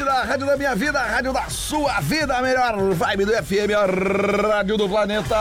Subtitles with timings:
[0.00, 3.70] Atlântida, a rádio da minha vida, rádio da sua vida, a melhor vibe do FM,
[3.76, 5.36] a rádio do planeta.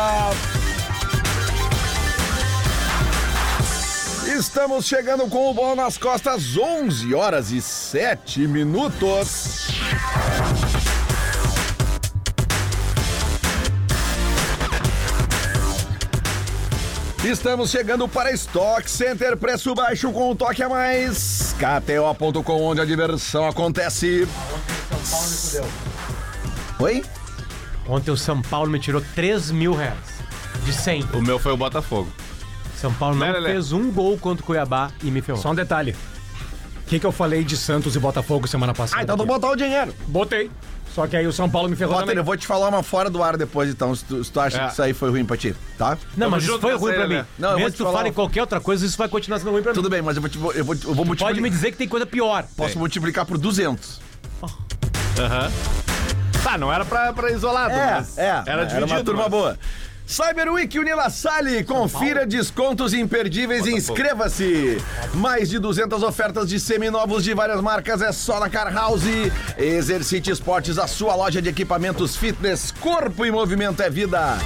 [4.38, 9.59] Estamos chegando com o bola nas costas, 11 horas e 7 minutos.
[17.24, 21.54] Estamos chegando para Stock Center, preço baixo com um toque a mais.
[21.60, 24.26] KTO.com, onde a diversão acontece.
[26.80, 27.04] Oi?
[27.86, 29.98] Ontem o São Paulo me tirou 3 mil reais.
[30.64, 31.10] De 100.
[31.14, 32.10] O meu foi o Botafogo.
[32.78, 35.42] São Paulo não fez um gol contra o Cuiabá e me ferrou.
[35.42, 35.94] Só um detalhe.
[36.86, 39.02] O que, que eu falei de Santos e Botafogo semana passada?
[39.02, 39.94] Ah, então tu botar o dinheiro.
[40.08, 40.50] Botei.
[41.00, 42.18] Só que aí o São Paulo me ferrou Potter, também.
[42.20, 44.58] eu vou te falar uma fora do ar depois, então, se tu, se tu acha
[44.58, 44.66] É.
[44.66, 45.98] que isso aí foi ruim pra ti, tá?
[46.18, 47.14] Não, mas isso junto foi nessa ruim aí, pra mim.
[47.14, 47.26] Lelé.
[47.40, 49.40] Não, eu vou Mesmo te que tu falar fale qualquer outra coisa, isso vai continuar
[49.40, 49.76] sendo ruim pra mim.
[49.76, 51.28] Tudo bem, mas eu vou, te, eu vou, eu vou multiplicar.
[51.30, 52.44] Pode me dizer que tem coisa pior.
[52.58, 54.02] Posso multiplicar por 200.
[55.18, 55.52] Aham.
[56.44, 58.44] Tá, não era pra, pra isolado, mas é.
[58.46, 58.94] era dividido.
[58.94, 59.58] uma turma mas- boa.
[60.10, 64.84] Cyber Week Unila Sale, confira descontos imperdíveis e inscreva-se.
[65.14, 69.04] Mais de 200 ofertas de seminovos de várias marcas é só na Car House.
[69.56, 74.40] Exercite Esportes, a sua loja de equipamentos fitness, corpo e movimento é vida.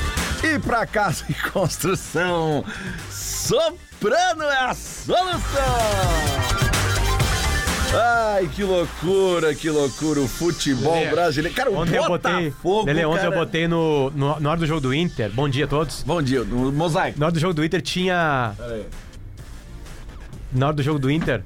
[0.43, 2.65] E pra casa e construção,
[3.09, 6.62] Soprano é a solução.
[7.95, 11.55] Ai, que loucura, que loucura o futebol Lelê, brasileiro.
[11.55, 12.49] Cara, o Ontem eu botei.
[12.49, 13.35] Botafogo, Lele, ontem cara...
[13.35, 14.39] eu botei no, no.
[14.39, 15.31] Na hora do jogo do Inter.
[15.31, 16.03] Bom dia a todos.
[16.03, 17.19] Bom dia, no mosaico.
[17.19, 18.53] Na hora do jogo do Inter tinha.
[20.51, 21.43] Na hora do jogo do Inter.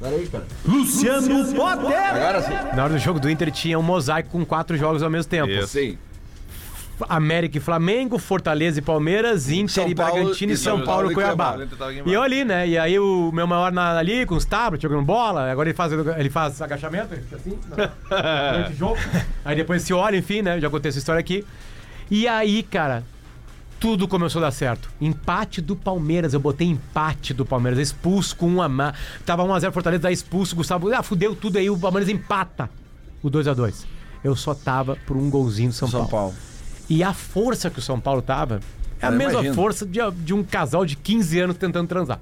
[0.00, 0.46] Peraí, cara.
[0.64, 1.96] Luciano Potter.
[1.96, 2.76] Agora sim.
[2.76, 5.50] Na hora do jogo do Inter tinha um mosaico com quatro jogos ao mesmo tempo.
[5.50, 5.68] Isso.
[5.68, 5.98] Sim.
[7.08, 11.08] América e Flamengo, Fortaleza e Palmeiras, Inter São e Paulo Bragantino e São São Paulo
[11.08, 11.56] Paulo e Cuiabá.
[12.06, 12.66] E eu ali, né?
[12.68, 15.92] E aí o meu maior na- ali com os tablets jogando bola, agora ele faz,
[15.92, 17.90] ele faz agachamento, ele fica assim, né?
[18.52, 18.98] durante o jogo.
[19.44, 20.60] Aí depois se olha, enfim, né?
[20.60, 21.44] Já contei essa história aqui.
[22.10, 23.04] E aí, cara,
[23.78, 24.90] tudo começou a dar certo.
[25.00, 28.94] Empate do Palmeiras, eu botei empate do Palmeiras, expulso com um a mais.
[29.24, 32.68] Tava 1x0 Fortaleza, dá expulso, Gustavo, ah, fudeu tudo aí, o Palmeiras empata
[33.22, 33.84] o 2x2.
[34.22, 36.10] Eu só tava por um golzinho do São, São Paulo.
[36.32, 36.49] Paulo.
[36.90, 38.60] E a força que o São Paulo tava
[39.00, 39.54] é a Eu mesma imagino.
[39.54, 42.20] força de, de um casal de 15 anos tentando transar.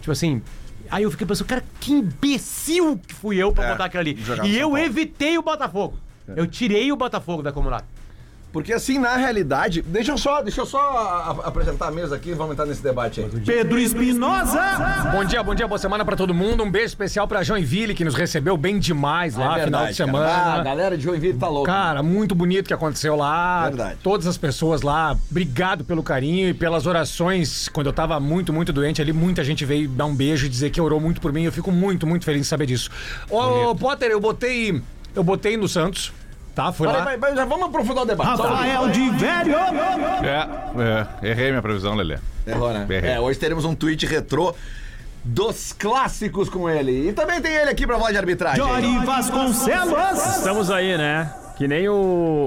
[0.00, 0.40] Tipo assim.
[0.88, 4.16] Aí eu fiquei pensando, cara, que imbecil que fui eu pra É, botar aquilo ali.
[4.44, 4.76] E eu.
[4.76, 4.84] É.
[4.84, 5.98] evitei o Botafogo.
[6.28, 7.84] Eu tirei o Botafogo da acumulada.
[8.56, 12.16] Porque assim, na realidade, deixa eu só, deixa eu só a- a- apresentar a mesa
[12.16, 13.28] aqui e vamos entrar nesse debate aí.
[13.44, 14.58] Pedro Espinosa.
[15.12, 16.64] Bom dia, bom dia, boa semana pra todo mundo.
[16.64, 19.94] Um beijo especial pra Joinville, que nos recebeu bem demais lá, É final de cara.
[19.94, 20.26] semana.
[20.26, 21.70] Ah, a galera de Joinville tá louca.
[21.70, 23.64] Cara, muito bonito que aconteceu lá.
[23.68, 23.98] Verdade.
[24.02, 27.68] Todas as pessoas lá, obrigado pelo carinho e pelas orações.
[27.68, 30.70] Quando eu tava muito, muito doente ali, muita gente veio dar um beijo e dizer
[30.70, 31.42] que orou muito por mim.
[31.44, 32.88] Eu fico muito, muito feliz de saber disso.
[33.30, 34.80] Ô, Potter, eu botei.
[35.14, 36.10] Eu botei no Santos,
[36.56, 36.70] tá?
[36.70, 37.04] Vai, lá.
[37.04, 38.28] vai, vai, já vamos aprofundar o debate.
[38.40, 39.54] Rafael de Velho.
[40.24, 40.48] É,
[41.22, 42.18] é, errei minha previsão, Lelê.
[42.46, 42.86] Errou, né?
[42.88, 43.10] Errei.
[43.12, 44.54] É, hoje teremos um tweet retrô
[45.24, 47.08] dos clássicos com ele.
[47.08, 48.64] E também tem ele aqui pra falar de arbitragem.
[48.64, 50.18] Jory Vasconcelos.
[50.36, 51.32] Estamos aí, né?
[51.56, 51.94] Que nem o,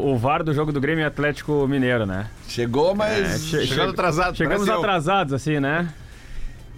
[0.06, 2.28] o VAR do jogo do Grêmio Atlético Mineiro, né?
[2.48, 3.44] Chegou, mas.
[3.46, 5.88] che- Chegando atrasado, Chegamos atrasados, assim, né?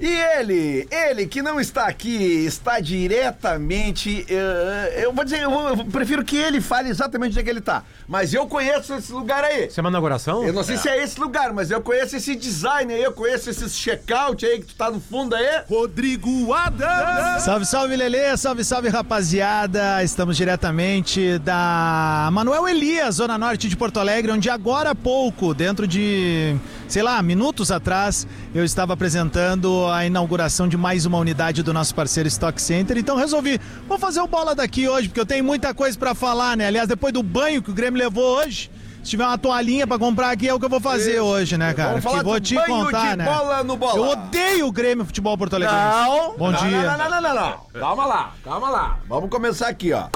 [0.01, 0.07] E
[0.39, 4.25] ele, ele que não está aqui, está diretamente.
[4.28, 7.50] eh, eu vou dizer, eu, vou- eu prefiro que ele fale exatamente onde é que
[7.50, 7.84] ele tá.
[8.07, 9.67] Mas eu conheço esse lugar aí.
[9.67, 10.44] Isso é uma inauguração?
[10.44, 13.50] Eu não sei se é esse lugar, mas eu conheço esse design aí, eu conheço
[13.50, 15.61] esse checkout aí que tu tá no fundo aí.
[15.69, 17.44] Rodrigo Adams.
[17.44, 20.03] Salve, salve, Lelê, salve, salve, rapaziada.
[20.03, 25.87] Estamos diretamente da Manuel Elias, Zona Norte de Porto Alegre, onde agora há pouco, dentro
[25.87, 26.55] de,
[26.91, 31.96] sei lá, minutos atrás, eu estava apresentando a inauguração de mais uma unidade do nosso
[31.96, 32.97] parceiro Stock Center.
[32.97, 36.58] Então resolvi, vou fazer o bola daqui hoje, porque eu tenho muita coisa pra falar,
[36.58, 36.67] né?
[36.67, 38.70] Aliás, depois do banho que o Grêmio levou hoje.
[39.02, 41.23] Se tiver uma toalhinha pra comprar aqui, é o que eu vou fazer Isso.
[41.23, 41.90] hoje, né, cara?
[41.91, 43.23] Vamos falar Que vou te banho contar, de né?
[43.26, 43.97] bola no bola.
[43.97, 45.73] Eu odeio o Grêmio Futebol Porto Alegre.
[45.73, 46.38] Não.
[46.38, 46.82] Bom não, dia.
[46.91, 47.79] Não, não, não, não, não.
[47.79, 48.99] Calma lá, calma lá.
[49.08, 50.08] Vamos começar aqui, ó.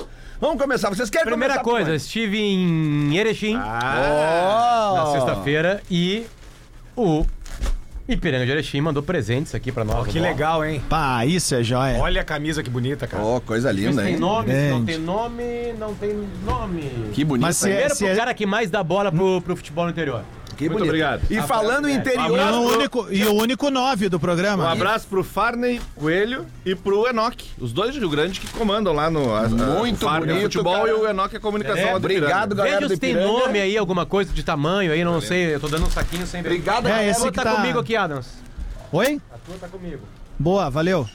[0.42, 0.90] Vamos começar.
[0.90, 4.96] Vocês querem Primeira começar por coisa, estive em Erechim Oh.
[4.96, 6.26] na sexta-feira e
[6.96, 7.26] o
[8.08, 10.08] Ipiranga de Erechim mandou presentes aqui pra nós.
[10.08, 10.22] Que Ó.
[10.22, 10.80] legal, hein?
[10.88, 11.98] Pá, isso é joia.
[11.98, 13.24] Olha a camisa que bonita, cara.
[13.24, 14.20] Ô, coisa Vê se linda, tem hein?
[14.20, 16.82] nome, se não tem nome, não tem nome.
[17.14, 17.42] Que bonito.
[17.48, 17.74] Mas se hein?
[17.74, 20.24] é- Primeiro se pro é- cara que mais dá bola pro, pro futebol no interior.
[20.56, 20.90] Que Muito bonito.
[20.90, 21.22] obrigado.
[21.30, 22.40] E falando em E interior.
[22.54, 24.72] o único, e o único nove do Um programa.
[24.72, 29.10] abraço pro Farney Coelho e pro Enoque, os dois de Rio Grande que comandam lá
[29.10, 30.90] no a- Muito Farney é bonito, futebol cara.
[30.90, 31.96] e o Enoque é comunicação É.
[31.96, 35.56] Obrigado, galera Veja se tem nome aí, alguma coisa de tamanho aí, não sei.
[35.56, 36.50] Eu tô dando um saquinho sem ver.
[36.50, 37.08] Obrigado, É, galera.
[37.10, 38.28] esse Tua que tá, tá- comigo aqui, Adams.
[38.92, 39.20] Oi?
[39.34, 40.02] A tua tá comigo.
[40.40, 41.08] Boa, valeu.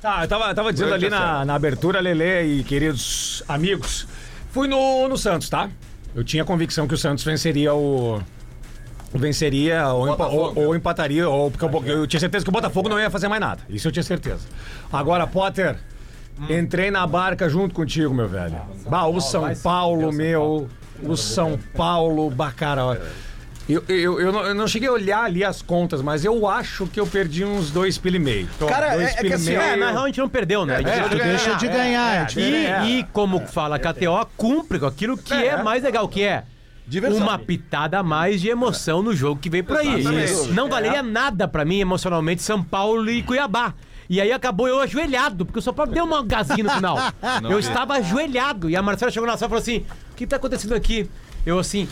[0.00, 4.06] Tá, eu tava, tava dizendo ali na, na abertura, Lele e queridos amigos,
[4.52, 5.68] fui no, no Santos, tá?
[6.14, 8.20] Eu tinha convicção que o Santos venceria o.
[9.14, 12.88] Venceria ou, empa- ou- ou empataria, ou porque eu, eu tinha certeza que o Botafogo
[12.88, 13.62] não ia fazer mais nada.
[13.68, 14.46] Isso eu tinha certeza.
[14.92, 15.76] Agora, Potter,
[16.48, 18.56] entrei na barca junto contigo, meu velho.
[18.88, 20.68] Bah, o São Paulo, meu.
[21.02, 23.00] O São Paulo, bah, cara.
[23.68, 26.86] Eu, eu, eu, não, eu não cheguei a olhar ali as contas, mas eu acho
[26.86, 28.48] que eu perdi uns dois pila e meio.
[28.66, 29.60] Cara, dois é- é que assim, meio.
[29.60, 30.76] É, na real a gente não perdeu, né?
[30.76, 32.26] A gente É, Tu deixa de ganhar.
[32.34, 36.22] é, E, e como fala a KTO, cumpre com aquilo que é, mais legal, que
[36.24, 36.44] é
[36.88, 37.22] Diversão.
[37.22, 40.00] uma pitada a mais de emoção no jogo que vem por aí.
[40.00, 40.52] Exatamente.
[40.52, 43.74] Não valeria nada pra mim emocionalmente São Paulo e Cuiabá.
[44.08, 46.96] E aí acabou eu ajoelhado, porque o São Paulo deu uma gazinha no final.
[47.48, 48.70] eu estava ajoelhado.
[48.70, 51.08] E a Marcela chegou na sala e falou assim: o que tá acontecendo aqui?
[51.44, 51.86] Eu assim.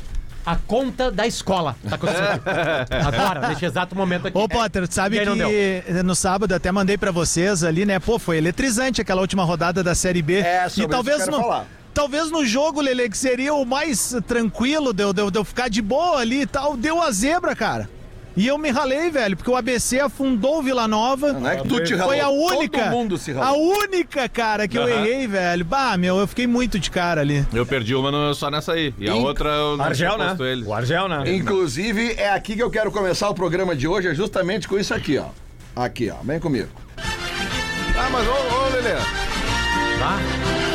[0.47, 2.95] A conta da escola tá acontecendo aqui.
[2.95, 4.39] Agora, neste exato momento aqui.
[4.39, 7.99] Ô, Potter, tu sabe não que no sábado eu até mandei pra vocês ali, né?
[7.99, 10.39] Pô, foi eletrizante aquela última rodada da Série B.
[10.39, 11.67] É, sobre e isso talvez que eu quero no, falar.
[11.97, 15.45] Talvez no jogo, Lele, que seria o mais tranquilo de eu, de eu- de eu
[15.45, 17.89] ficar de boa ali e tal, deu a zebra, cara.
[18.37, 21.33] E eu me ralei, velho, porque o ABC afundou o Vila Nova.
[21.33, 22.09] Não é que tu te ralou.
[22.13, 22.83] Foi a única.
[22.83, 23.79] Todo mundo se a ralou.
[23.79, 25.65] única, cara, que eu errei, velho.
[25.65, 27.47] Bah, meu, eu fiquei muito de cara ali.
[27.55, 28.93] Eu perdi uma no- só nessa aí.
[28.99, 30.37] E a Inc- outra eu não Argel, né?
[30.41, 30.67] eles.
[30.67, 31.25] O Argel, né?
[31.35, 34.93] Inclusive, é aqui que eu quero começar o programa de hoje, é justamente com isso
[34.93, 35.29] aqui, ó.
[35.75, 36.17] Aqui, ó.
[36.23, 36.69] Vem comigo.
[36.99, 38.97] Ah, mas ô, ô Lelê.
[39.99, 40.66] Tá?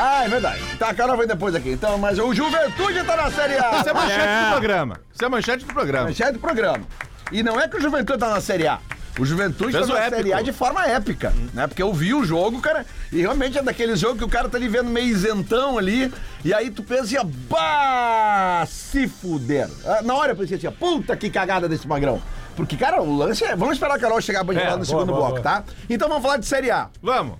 [0.00, 0.60] Ah, é verdade.
[0.78, 1.70] Tá, a cara vem depois aqui.
[1.70, 3.80] Então, mas o Juventude tá na Série A.
[3.80, 5.00] Isso é manchete do programa.
[5.14, 6.04] Isso é manchete do programa.
[6.08, 6.84] Manchete do programa.
[7.32, 8.78] E não é que o Juventude tá na Série A.
[9.18, 10.16] O Juventude Fez tá o na épico.
[10.16, 11.66] Série A de forma épica, né?
[11.66, 14.56] Porque eu vi o jogo, cara, e realmente é daqueles jogos que o cara tá
[14.56, 16.12] ali vendo meio isentão ali,
[16.44, 17.16] e aí tu pensa assim,
[17.50, 19.68] bah, se fuder.
[19.84, 22.22] Ah, Na hora eu pensei assim, puta que cagada desse magrão.
[22.54, 23.56] Porque, cara, o lance é...
[23.56, 25.62] Vamos esperar a Carol chegar pra gente É, falar no boa, segundo boa, bloco, boa.
[25.62, 25.64] tá?
[25.90, 26.88] Então vamos falar de Série A.
[27.02, 27.36] Vamos.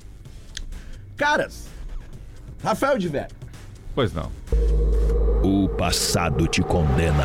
[1.17, 1.67] Caras,
[2.63, 3.29] Rafael de Velho.
[3.95, 4.31] Pois não.
[5.43, 7.25] O passado te condena.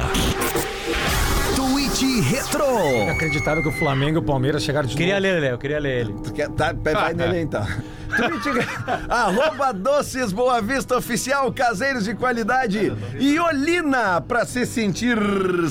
[1.55, 2.63] Tweet Retro.
[3.11, 5.23] Acreditaram que o Flamengo e o Palmeiras chegaram de Queria novo.
[5.23, 6.13] ler, Léo, queria ler ele.
[6.23, 7.65] Tu quer- Tá, vai vai nele aí, então.
[8.15, 8.49] Tweet,
[9.09, 15.17] arroba Doces Boa Vista Oficial, caseiros de qualidade e Olina pra se sentir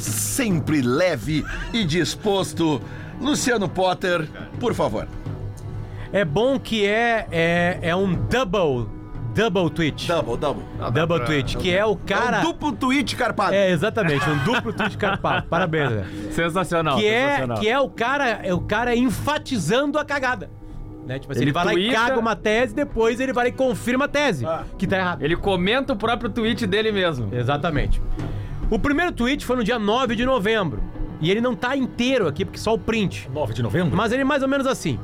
[0.01, 2.81] sempre leve e disposto.
[3.21, 5.07] Luciano Potter, por favor.
[6.13, 8.89] É bom que é, é, é um double,
[9.35, 10.07] double tweet.
[10.09, 10.65] Double, double.
[10.93, 12.41] Double tweet, que é o É cara...
[12.41, 13.55] um duplo tweet carpado.
[13.55, 15.47] É, exatamente, um duplo tweet carpado.
[15.49, 16.05] Parabéns, Léo.
[16.33, 16.99] Sensacional.
[16.99, 17.59] Que é, sensacional.
[17.59, 20.51] que é o cara, é o cara enfatizando a cagada.
[21.07, 21.19] Né?
[21.19, 23.53] Tipo assim, ele, Ele vai lá e caga uma tese, depois ele vai lá e
[23.53, 24.47] confirma a tese,
[24.79, 25.23] que tá errado.
[25.23, 27.29] Ele comenta o próprio tweet dele mesmo.
[27.35, 28.01] Exatamente.
[28.71, 30.83] O primeiro tweet foi no dia 9 de novembro.
[31.21, 33.31] E ele não tá inteiro aqui, porque só o print.
[33.33, 33.97] 9 de novembro?
[33.97, 34.99] Mas ele é mais ou menos assim.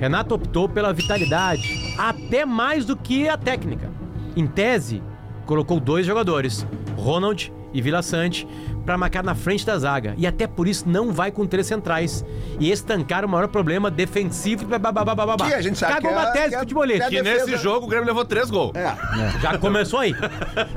[0.00, 3.90] Renato optou pela vitalidade, até mais do que a técnica.
[4.34, 5.02] Em tese,
[5.44, 8.48] colocou dois jogadores, Ronald e Vila Sante,
[8.90, 10.14] para marcar na frente da zaga.
[10.18, 12.24] E até por isso não vai com três centrais.
[12.58, 14.66] E estancar o maior problema defensivo.
[14.66, 15.46] bababababá.
[15.46, 17.08] Que a gente sabe Cagou que é- uma tese que é- futebolista.
[17.08, 18.72] que E é defesa- nesse jogo o Grêmio levou três gols.
[18.74, 18.92] É.
[19.40, 20.12] Já começou aí.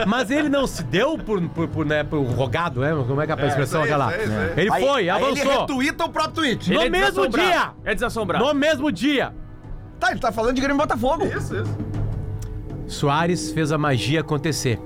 [0.06, 2.92] Mas ele não se deu por, por, por, né, por rogado, né?
[3.08, 4.14] Como é que é a expressão isso aí, aquela?
[4.62, 5.38] Ele Aí- foi, aí avançou.
[5.38, 6.70] Ele retuita o próprio tweet.
[6.72, 7.72] No Ele é mesmo dia!
[7.84, 8.46] É desassombrado.
[8.46, 9.34] No mesmo dia!
[10.00, 11.26] Tá, ele tá falando de Grêmio Botafogo.
[11.26, 11.78] Isso, isso.
[12.88, 14.80] Soares fez a magia acontecer.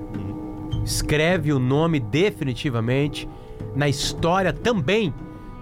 [0.88, 3.27] Escreve o nome definitivamente
[3.75, 5.13] na história também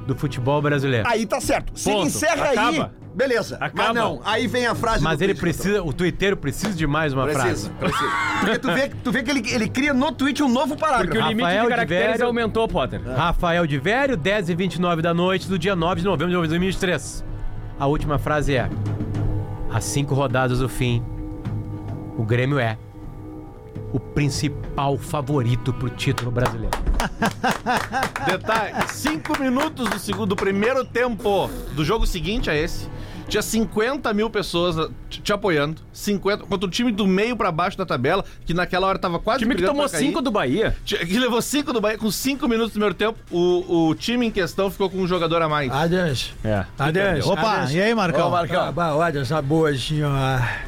[0.05, 1.07] do futebol brasileiro.
[1.09, 1.77] Aí tá certo.
[1.77, 2.05] Se Ponto.
[2.05, 2.93] encerra aí, Acaba.
[3.15, 3.57] beleza.
[3.59, 3.93] Mas Acaba.
[3.93, 7.11] não, aí vem a frase Mas do ele tweet, precisa, o twitteiro precisa de mais
[7.11, 7.69] uma Precisa, frase.
[7.79, 8.11] precisa.
[8.39, 11.07] Porque tu vê, tu vê que ele, ele cria no tweet um novo parágrafo.
[11.07, 13.01] Porque o limite Rafael de de caracteres aumentou, Potter.
[13.03, 17.25] Rafael de Vério, 10 e 29 da noite do dia 9 de novembro de 2023.
[17.79, 18.69] A última frase é:
[19.73, 21.03] Às cinco rodadas do fim,
[22.15, 22.77] o Grêmio é
[23.93, 26.77] o principal favorito pro título brasileiro.
[28.25, 32.89] Detalhe, cinco minutos do segundo, do primeiro tempo do jogo seguinte a esse,
[33.27, 35.81] Tinha 50 mil pessoas uh, te, apoiando.
[35.91, 39.39] 50, contra o time do meio pra baixo da tabela, que naquela hora tava quase
[39.39, 40.07] time que tomou pra cair.
[40.07, 40.75] 5 do Bahia.
[40.85, 44.31] Que levou 5 do Bahia, com 5 minutos do primeiro tempo, o, o time em
[44.31, 45.71] questão ficou com um jogador a mais.
[45.71, 46.33] Adeus.
[46.43, 46.65] É.
[46.77, 47.25] Adeus.
[47.25, 47.73] Opa, Adeus.
[47.73, 48.27] e aí, Marcão?
[48.27, 48.63] Ô, Marcão.
[48.63, 50.11] Ah, bah, olha, essa boa assim, ó.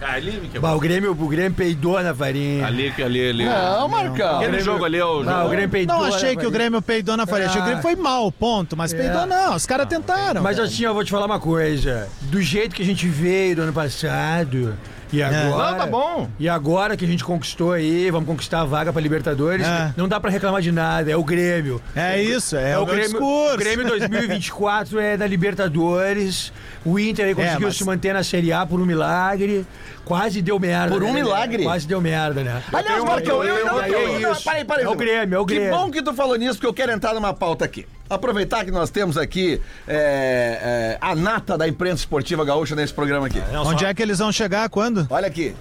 [0.02, 2.66] Ali, me Bah, o Grêmio, o Grêmio peidou na farinha.
[2.66, 3.46] Ali, ali, ali.
[3.46, 4.38] Não, Marcão.
[4.38, 5.50] Aquele jogo ali é o Ah, o jogo.
[5.50, 6.52] Grêmio peidou Não na achei que o.
[6.52, 7.50] Grêmio peidou na farinha.
[7.50, 8.76] Achei que o Grêmio foi mal, ponto.
[8.76, 10.42] Mas peidou não, os caras tentaram.
[10.42, 12.08] Mas assim, eu vou te falar uma coisa.
[12.22, 14.76] Do jeito que a gente veio do ano passado.
[15.12, 15.72] E agora.
[15.72, 16.30] Não, tá bom.
[16.38, 19.94] E agora que a gente conquistou aí, vamos conquistar a vaga pra Libertadores, É.
[19.96, 21.82] não dá pra reclamar de nada, é o Grêmio.
[21.96, 23.54] É isso, é, o, meu Grêmio, discurso.
[23.54, 26.52] o Grêmio 2024 é da Libertadores.
[26.84, 29.66] O Inter aí conseguiu mas- se manter na Série A por um milagre.
[30.08, 30.94] Quase deu merda.
[30.94, 31.22] Por um né?
[31.22, 31.64] milagre?
[31.64, 32.64] Quase deu merda, né?
[32.72, 34.36] Aliás, Marcão, eu, eu, eu- eu, é.
[34.36, 34.86] Peraí, peraí.
[34.86, 35.70] É o Grêmio, é o Grêmio.
[35.70, 37.86] Que bom que tu falou nisso, porque eu quero entrar numa pauta aqui.
[38.10, 43.28] Aproveitar que nós temos aqui é, é, a nata da imprensa esportiva gaúcha nesse programa
[43.28, 43.42] aqui.
[43.66, 44.70] Onde é que eles vão chegar?
[44.70, 45.06] Quando?
[45.10, 45.54] Olha aqui.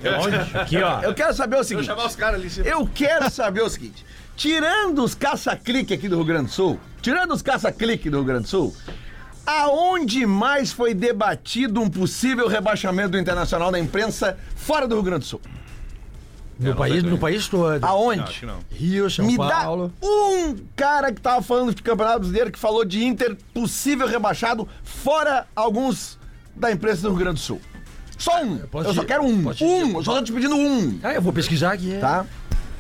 [0.54, 1.00] Aqui, ó.
[1.00, 1.86] Eu quero saber o seguinte.
[1.86, 2.68] Chamar os caras ali.
[2.68, 4.06] Eu quero saber o seguinte.
[4.36, 8.42] Tirando os caça-clique aqui do Rio Grande do Sul, tirando os caça-clique do Rio Grande
[8.42, 8.76] do Sul,
[9.46, 15.20] aonde mais foi debatido um possível rebaixamento do Internacional na imprensa fora do Rio Grande
[15.20, 15.40] do Sul?
[16.58, 17.84] No país, no país todo.
[17.84, 18.22] Aonde?
[18.22, 18.58] Acho que não.
[18.70, 19.92] Rio, São Me Paulo.
[20.00, 24.66] dá um cara que tava falando de Campeonato Brasileiro que falou de Inter possível rebaixado,
[24.82, 26.18] fora alguns
[26.54, 27.60] da imprensa do Rio Grande do Sul.
[28.16, 28.56] Só um.
[28.56, 29.42] Eu, posso só te- quero um.
[29.42, 29.96] posso te Um.
[29.98, 30.98] Eu só tô te pedindo um.
[31.02, 31.98] Ah, eu vou pesquisar aqui.
[32.00, 32.24] Tá?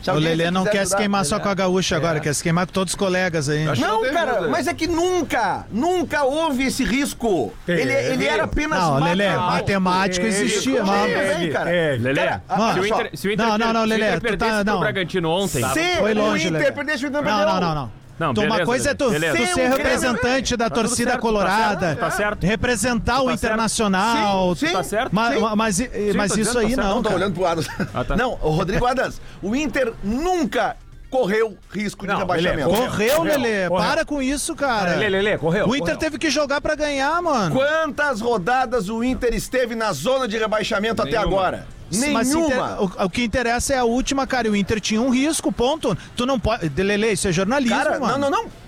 [0.06, 2.42] Se O Lelê não quer se ajudar- queimar só com a gaúcha agora, quer se
[2.42, 3.64] queimar com todos os colegas aí.
[3.64, 4.48] Não, teve cara, dúvida.
[4.50, 7.52] mas é que nunca, nunca houve esse risco.
[7.66, 11.12] Ele, ele era apenas Não, Lelê, matemático existia, Não, mano.
[11.12, 11.70] também, cara.
[11.98, 12.42] Lelê, Cara,
[12.74, 14.80] se o Inter, se o Inter, Não, não, não, se Lelê, tu tá- não.
[14.80, 15.64] Bragantino ontem...
[15.72, 17.60] Se Foi longe, o Inter perdesse o Inter Não, perdeu.
[17.60, 18.26] não, não, não.
[18.28, 19.36] Não, Tu, uma beleza, coisa é tu, beleza.
[19.36, 22.44] tu Ser ser representante da tudo torcida certo, tá colorada, tá certo.
[22.46, 23.34] representar o certo.
[23.44, 24.54] Internacional.
[24.56, 24.72] Sim, sim.
[24.72, 25.12] Tá certo?
[25.14, 25.40] Ma- Sim.
[25.40, 25.78] ma- Mas,
[26.14, 26.86] mas tô isso dizendo, aí tá certo.
[26.88, 27.68] não, Não, tô olhando pro Adams.
[27.94, 28.16] Ah, tá.
[28.16, 30.76] Não, o Rodrigo Adams, o Inter nunca
[31.10, 32.70] correu risco de Não, rebaixamento.
[32.70, 32.86] beleza.
[32.90, 33.68] Correu, Lelê.
[33.68, 33.86] correu.
[33.86, 34.96] Para com isso, cara.
[34.96, 35.66] Lelê, Lelê, correu.
[35.66, 35.96] O Inter correu.
[35.98, 37.54] teve que jogar pra ganhar, mano.
[37.54, 41.26] Quantas rodadas o Inter esteve na zona de rebaixamento até Nenhuma.
[41.26, 41.66] agora?
[42.12, 42.46] Mas se Nenhuma.
[42.46, 44.48] inter- o, o que interessa é a última, cara.
[44.48, 45.96] E o Inter tinha um risco, ponto.
[46.16, 46.68] Tu não pode.
[46.82, 48.18] Lelê, isso é jornalismo, Cara, mano.
[48.18, 48.66] não, não, não.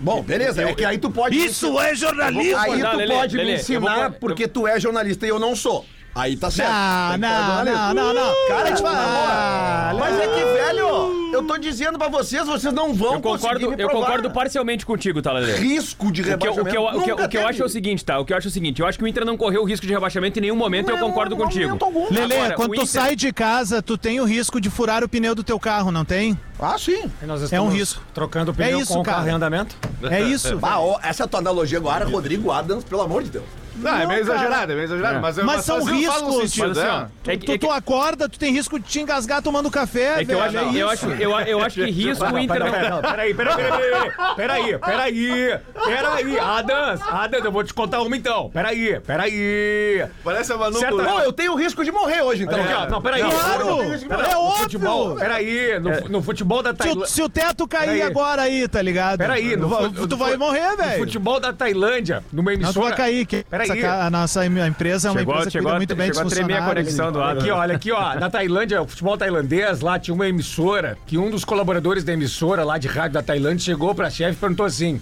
[0.00, 1.36] Bom, beleza, é que aí tu pode.
[1.36, 2.56] Isso é jornalismo!
[2.58, 5.28] Aí Não, tu Lelê, pode Lelê, me eu ensinar vou- porque tu é jornalista e
[5.28, 5.84] eu não sou.
[6.18, 6.68] Aí tá certo.
[6.70, 8.34] Não, Tem que fazer não, não, não, não.
[8.48, 13.14] Cara, tipo, ah, Mas é que, velho, eu tô dizendo pra vocês, vocês não vão
[13.14, 15.54] Eu conseguir concordo, me eu concordo parcialmente contigo, tá, Lelê?
[15.56, 16.98] Risco de O que, eu, o, que eu, rebaixamento.
[16.98, 18.18] o, que, eu- o que eu acho é o seguinte, tá?
[18.18, 19.64] O que eu acho é o seguinte, eu acho que o Inter não correu o
[19.64, 21.78] risco de rebaixamento em nenhum momento e eu Não, concordo não, contigo.
[21.80, 25.08] Agora, quando o tu Inter- sai de casa, tu tem o risco de furar o
[25.08, 26.36] pneu do teu carro, não tem?
[26.60, 27.04] Ah, sim.
[27.22, 28.02] Nós É um risco.
[28.12, 29.76] Trocando o pneu isso, com o carro em andamento.
[30.10, 30.58] É isso.
[30.68, 33.44] Ah, ó, essa é a tua analogia agora, Rodrigo Adams, pelo amor de Deus.
[33.78, 34.20] Não, é meio Não, cara.
[34.20, 35.16] exagerado, é meio exagerado.
[35.16, 35.20] É.
[35.20, 36.50] Mas, Mas são faz um- faz um riscos.
[36.50, 36.90] sentido, Mas assim, é.
[36.90, 39.42] ó, Tu, é que- tu, é que- tu acorda, tu tem risco de te engasgar
[39.42, 40.44] tomando café, É que eu velho.
[40.44, 41.06] acho, é eu isso.
[41.06, 43.00] acho, eu, eu acho que risco Inter não.
[43.02, 49.00] Peraí, peraí, peraí, peraí, peraí, peraí, Adams, Adams, eu vou te contar uma então, peraí,
[49.00, 50.06] peraí.
[50.24, 51.02] Parece a Manu Certa-.
[51.02, 52.58] Bom, eu tenho risco de morrer hoje, então.
[52.60, 53.22] Aqui, ó, não, peraí.
[53.22, 54.56] Claro, é No óbvio.
[54.62, 57.06] futebol, peraí, no, no futebol da Se o, Tailândia.
[57.06, 59.18] se o teto cair agora aí, tá ligado?
[59.18, 60.98] Peraí, tu, no vai- no morrer, No velho.
[60.98, 62.88] futebol da Tailândia, numa Não, tu emissora.
[62.88, 63.26] vai cair.
[63.50, 63.67] Peraí.
[63.72, 65.78] Essa ca- a nossa em- a empresa é uma Chegou, empresa que chegou, cuida a-
[65.78, 67.42] muito bem chegou a dos tremer a conexão do Adams.
[67.44, 71.30] Aqui, olha, aqui, ó, na Tailândia, o futebol tailandês, lá tinha uma emissora, que um
[71.30, 75.00] dos colaboradores da emissora lá de rádio da Tailândia chegou pra chefe e perguntou assim: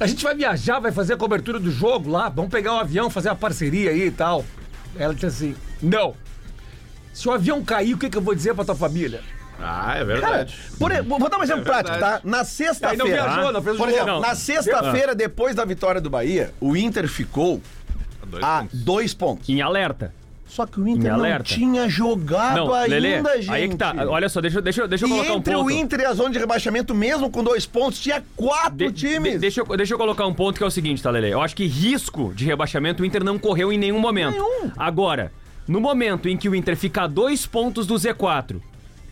[0.00, 3.10] a gente vai viajar, vai fazer a cobertura do jogo lá, vamos pegar um avião,
[3.10, 4.44] fazer uma parceria aí e tal.
[4.96, 6.14] Ela disse assim: não.
[7.12, 9.20] Se o avião cair, o que, que eu vou dizer pra tua família?
[9.60, 10.56] Ah, é Cara, verdade.
[10.78, 12.20] por, e- vou dar um exemplo É prático, tá?
[12.22, 12.96] Na Aí sexta-feira.
[13.04, 14.20] não viajou, não fez o Por exemplo, Não.
[14.20, 17.60] na sexta-feira, depois da vitória do Bahia, o Inter ficou
[18.28, 18.82] Dois a pontos.
[18.82, 19.48] dois pontos.
[19.48, 20.14] Em alerta.
[20.46, 23.50] Só que o Inter não tinha jogado Não, ainda, Lelê, gente.
[23.50, 23.92] aí que tá.
[24.08, 25.66] Olha só, deixa, eu- deixa, deixa eu E colocar um entre ponto.
[25.66, 29.32] o Inter e a zona de rebaixamento, mesmo com dois pontos, tinha quatro De- times.
[29.34, 31.28] de- deixa, eu, deixa eu colocar um ponto que é o seguinte, tá, Lele?
[31.30, 34.32] Eu acho que risco de rebaixamento o Inter não correu em nenhum momento.
[34.32, 34.72] Nenhum.
[34.74, 35.30] Agora,
[35.66, 38.58] no momento em que o Inter fica a dois pontos do Z4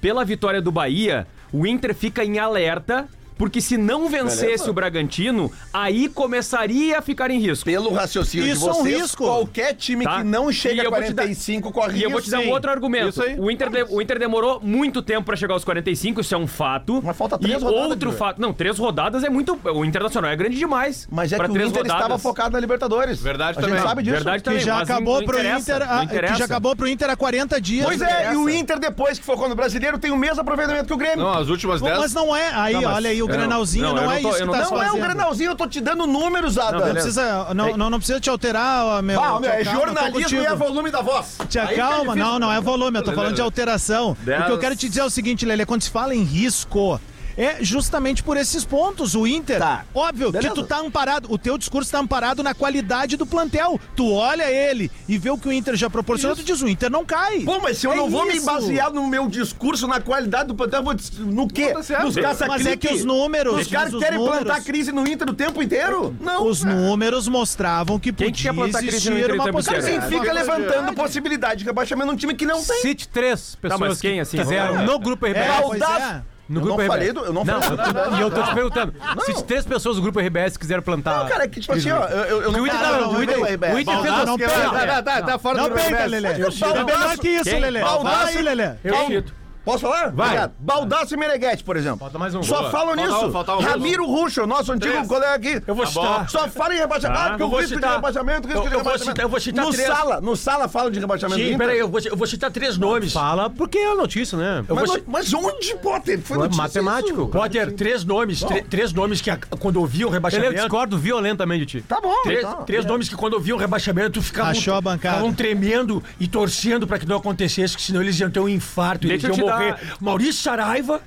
[0.01, 3.07] pela vitória do Bahia, o Inter fica em alerta.
[3.39, 4.71] Porque se não vencesse Beleza.
[4.71, 7.65] o Bragantino, aí começaria a ficar em risco.
[7.65, 9.25] Pelo raciocínio Isso de é um vocês, risco.
[9.25, 10.19] qualquer time Tá?
[10.19, 12.31] que não E chega a eu vou te dar- 45 corre E eu vou te
[12.31, 12.55] dar um risco.
[12.55, 13.09] outro argumento.
[13.11, 13.39] Isso aí.
[13.39, 16.47] O Inter, de- o Inter demorou muito tempo pra chegar aos 45, isso é um
[16.47, 17.01] fato.
[17.05, 18.19] Mas falta e três rodadas, outro Guilherme.
[18.19, 18.41] fato.
[18.41, 19.59] Não, três rodadas é muito.
[19.65, 21.07] O Internacional é grande demais.
[21.11, 21.93] Mas é que o Inter rodadas.
[21.93, 23.21] estava focado na Libertadores.
[23.21, 23.77] Verdade a também.
[23.79, 24.15] gente sabe disso.
[24.17, 24.61] Verdade Que também.
[24.65, 27.85] já mas acabou pro Inter, a- que já acabou pro Inter há 40 dias.
[27.85, 30.95] Pois é, e o Inter, depois que focou no brasileiro, tem o mesmo aproveitamento que
[30.95, 31.19] o Grêmio.
[31.19, 31.99] Não, as últimas Pô, 10.
[31.99, 32.51] Mas não é.
[32.55, 34.59] Aí, olha aí, o Grenalzinho não, não, eu é não tô- isso que não- tá
[34.59, 35.03] Não é o fazendo.
[35.05, 36.81] Grenalzinho, eu tô te dando números, Adam.
[36.87, 39.23] Não precisa, não, não, não precisa te alterar, meu.
[39.23, 41.37] Ah, meu, é Te acalma, tô jornalismo e é volume da voz.
[41.49, 42.17] Te fica acalma, difícil.
[42.17, 44.11] não, não é volume, eu tô falando de alteração.
[44.13, 47.01] O que eu quero te dizer é o seguinte, Lele, quando se fala em risco,
[47.37, 49.15] é justamente por esses pontos.
[49.15, 49.85] O Inter, Tá.
[49.95, 50.49] óbvio Beleza.
[50.55, 53.79] que tu tá amparado, o teu discurso tá amparado na qualidade do plantel.
[53.95, 56.91] Tu olha ele e vê o que o Inter já proporcionou, tu diz, o Inter
[56.91, 57.41] não cai.
[57.41, 58.47] Pô, mas se eu É não vou me isso.
[58.47, 61.73] basear no meu discurso, na qualidade do plantel, eu vou dis- no quê?
[61.73, 62.05] Tá.
[62.05, 65.07] Nos caça Mas é que os números, Os caras os querem números- plantar crise no
[65.07, 66.15] Inter o tempo inteiro?
[66.21, 66.47] Não.
[66.47, 69.97] Os números mostravam que Quem que podia quer plantar crise no existir uma possibilidade.
[69.99, 72.81] Assim, fica levantando possibilidade de rebaixamento num time que não tem.
[72.81, 74.37] Cite três pessoas mas quem, assim?
[74.37, 75.83] que fizeram no grupo RBS.
[75.83, 76.23] É, é.
[76.49, 76.89] No Eu grupo não RBS.
[76.99, 78.95] falei do- eu não falei do- E eu tô te perguntando.
[79.25, 81.19] Cite três pessoas do grupo RBS que quiseram plantar.
[81.25, 83.37] Não, cara, é que tipo assim, ó, eu, eu, eu O Inter, não, o Inter,
[83.39, 84.53] não, o Inter fez Não, não pega.
[84.87, 86.11] Tá, tá, tá fora Não do pega, universo.
[86.11, 86.29] Lelê.
[86.43, 86.85] Eu É tiro.
[86.87, 87.51] menor que isso?
[87.59, 87.81] Lelê.
[87.81, 88.71] Fácil, Lelê.
[88.85, 89.35] Eu cito.
[89.67, 90.11] Posso falar?
[90.13, 90.27] Vai.
[90.29, 90.53] Obrigado.
[90.61, 91.99] Baldaço e Meneghete, por exemplo.
[91.99, 92.43] Falta mais um.
[92.43, 92.71] Só Boa.
[92.71, 93.27] falam Falta nisso.
[93.27, 93.61] um, falta um.
[93.61, 95.09] Ramiro Ruxo, nosso antigo Três.
[95.09, 95.61] colega aqui.
[95.67, 96.31] Eu vou citar.
[96.31, 97.19] Só fala em rebaixamento.
[97.21, 97.95] Tá, Ah, porque eu o risco de citar.
[97.97, 99.05] rebaixamento, o risco Eu- de eu vou rebaixamento.
[99.11, 99.89] citar- eu vou citar no três.
[99.89, 101.41] sala, no sala fala de rebaixamento.
[101.41, 103.13] Sim, peraí, eu vou, eu vou citar três nomes.
[103.13, 104.65] Fala porque é a notícia, né?
[104.69, 106.21] Eu Mas, vou mas onde, Potter?
[106.21, 107.23] Foi notícia matemático.
[107.23, 107.29] isso?
[107.29, 110.55] Potter, três nomes, tre- três nomes que a- quando ouviam o Ele eu rebaixamento.
[110.55, 111.85] discordo violentamente de ti.
[111.89, 112.23] Tá bom.
[112.23, 112.65] Três, então.
[112.65, 115.17] três nomes que quando ouviam o rebaixamento ficavam, Achou a bancada.
[115.17, 119.09] ficavam tremendo e torcendo pra que não acontecesse, que senão eles iam ter um infarto,
[119.09, 119.77] Deixa eu iam te morrer.
[120.01, 121.01] Maurício Saraiva,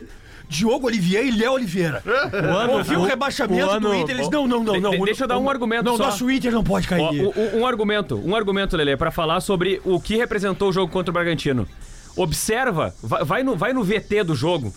[0.47, 2.01] Diogo Olivier e Léo Oliveira.
[2.05, 4.91] O ano- Ouviu o, o- rebaixamento o ano- do Inter, eles não, não, não, não.
[4.91, 6.05] De- deixa eu dar um argumento Não, só.
[6.05, 7.01] nosso Inter não pode cair.
[7.23, 10.91] o- o- um argumento, um argumento, Lelê, pra falar sobre o que representou o jogo
[10.91, 11.67] contra o Bragantino.
[12.15, 14.73] Observa, vai, vai no, vai no VT do jogo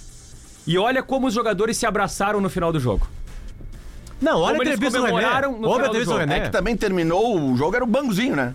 [0.66, 3.08] e olha como os jogadores se abraçaram no final do jogo.
[4.20, 5.16] Não, olha a Como eles entrevista do René.
[5.16, 6.20] Ouve a final do entrevista do.
[6.20, 6.36] René.
[6.36, 8.54] É que também terminou o jogo, era o bangozinho, né?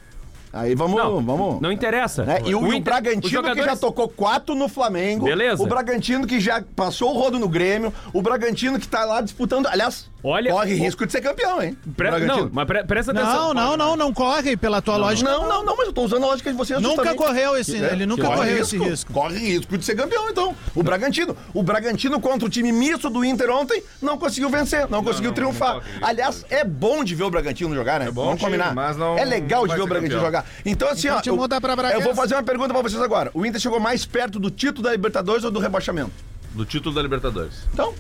[0.59, 1.61] Aí vamos, Não, vamos.
[1.61, 2.23] não interessa.
[2.23, 2.39] né?
[2.45, 5.25] E o, o Inter- Bragantino os que já jogadores- tocou quatro no Flamengo.
[5.25, 5.61] Beleza.
[5.61, 7.93] O Bragantino que já passou o rodo no Grêmio.
[8.13, 9.67] O Bragantino que tá lá disputando.
[9.67, 11.77] Aliás, Olha- corre risco de ser campeão, hein?
[11.95, 13.53] Pre- não, mas pre- presta Não, atenção.
[13.53, 15.29] não, não, não corre pela tua lógica.
[15.29, 17.17] Não, não, não, mas eu tô usando a lógica de vocês Nunca justamente.
[17.17, 19.13] correu esse, É, ele nunca corre correu esse risco.
[19.13, 20.55] Corre risco de ser campeão, então.
[20.75, 21.35] O Bragantino.
[21.53, 25.81] O Bragantino contra o time misto do Inter ontem não conseguiu vencer, não, conseguiu triunfar.
[26.01, 28.11] Aliás, é bom de ver o Bragantino jogar, né?
[28.11, 28.73] bom Vamos time, combinar.
[28.73, 30.25] mas não- é legal não de ver o Bragantino campeão.
[30.41, 30.45] jogar.
[30.65, 31.19] Então, assim, Então ó.
[31.25, 33.31] eu- eu vou fazer uma pergunta pra vocês agora.
[33.33, 36.11] O Inter chegou mais perto do título da Libertadores ou do rebaixamento?
[36.53, 37.53] Do título da Libertadores.
[37.73, 37.93] Então.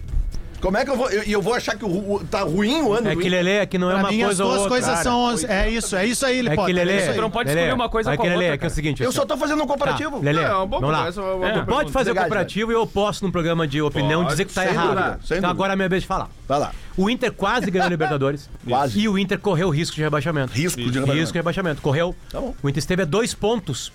[0.59, 1.11] Como é que eu vou.
[1.11, 3.29] E eu, eu vou achar que o, o- tá ruim o ano É do que?
[3.29, 4.69] Lelê, é que não é Pra uma mim, as coisa ou duas outra.
[4.81, 5.35] coisas são.
[5.47, 6.93] É isso, é isso aí, É que Lelê.
[6.93, 7.15] é isso aí.
[7.15, 8.67] Tu não pode Lelê, escolher uma coisa é com a Lelê, outra, é que é
[8.67, 9.03] o seguinte.
[9.03, 10.19] Eu assim, só tô fazendo um Tá, comparativo.
[10.19, 11.11] Lelê, É, um bom vamos lá.
[11.11, 11.65] Tu pergunta.
[11.65, 14.53] pode fazer o Obrigado, comparativo e eu posso num programa de opinião Pode, dizer que
[14.53, 14.87] tá sem errado.
[14.87, 15.47] dúvida, sem então dúvida.
[15.49, 16.29] agora é minha vez de falar.
[16.47, 16.71] Vai lá.
[16.97, 18.49] O Inter quase ganhou a Libertadores.
[18.67, 18.99] Quase.
[18.99, 20.51] E o Inter correu risco de rebaixamento.
[20.53, 21.13] Risco de rebaixamento.
[21.19, 21.81] Risco de rebaixamento.
[21.83, 22.15] Correu.
[22.31, 22.55] Tá bom.
[22.63, 23.91] O Inter esteve a dois pontos.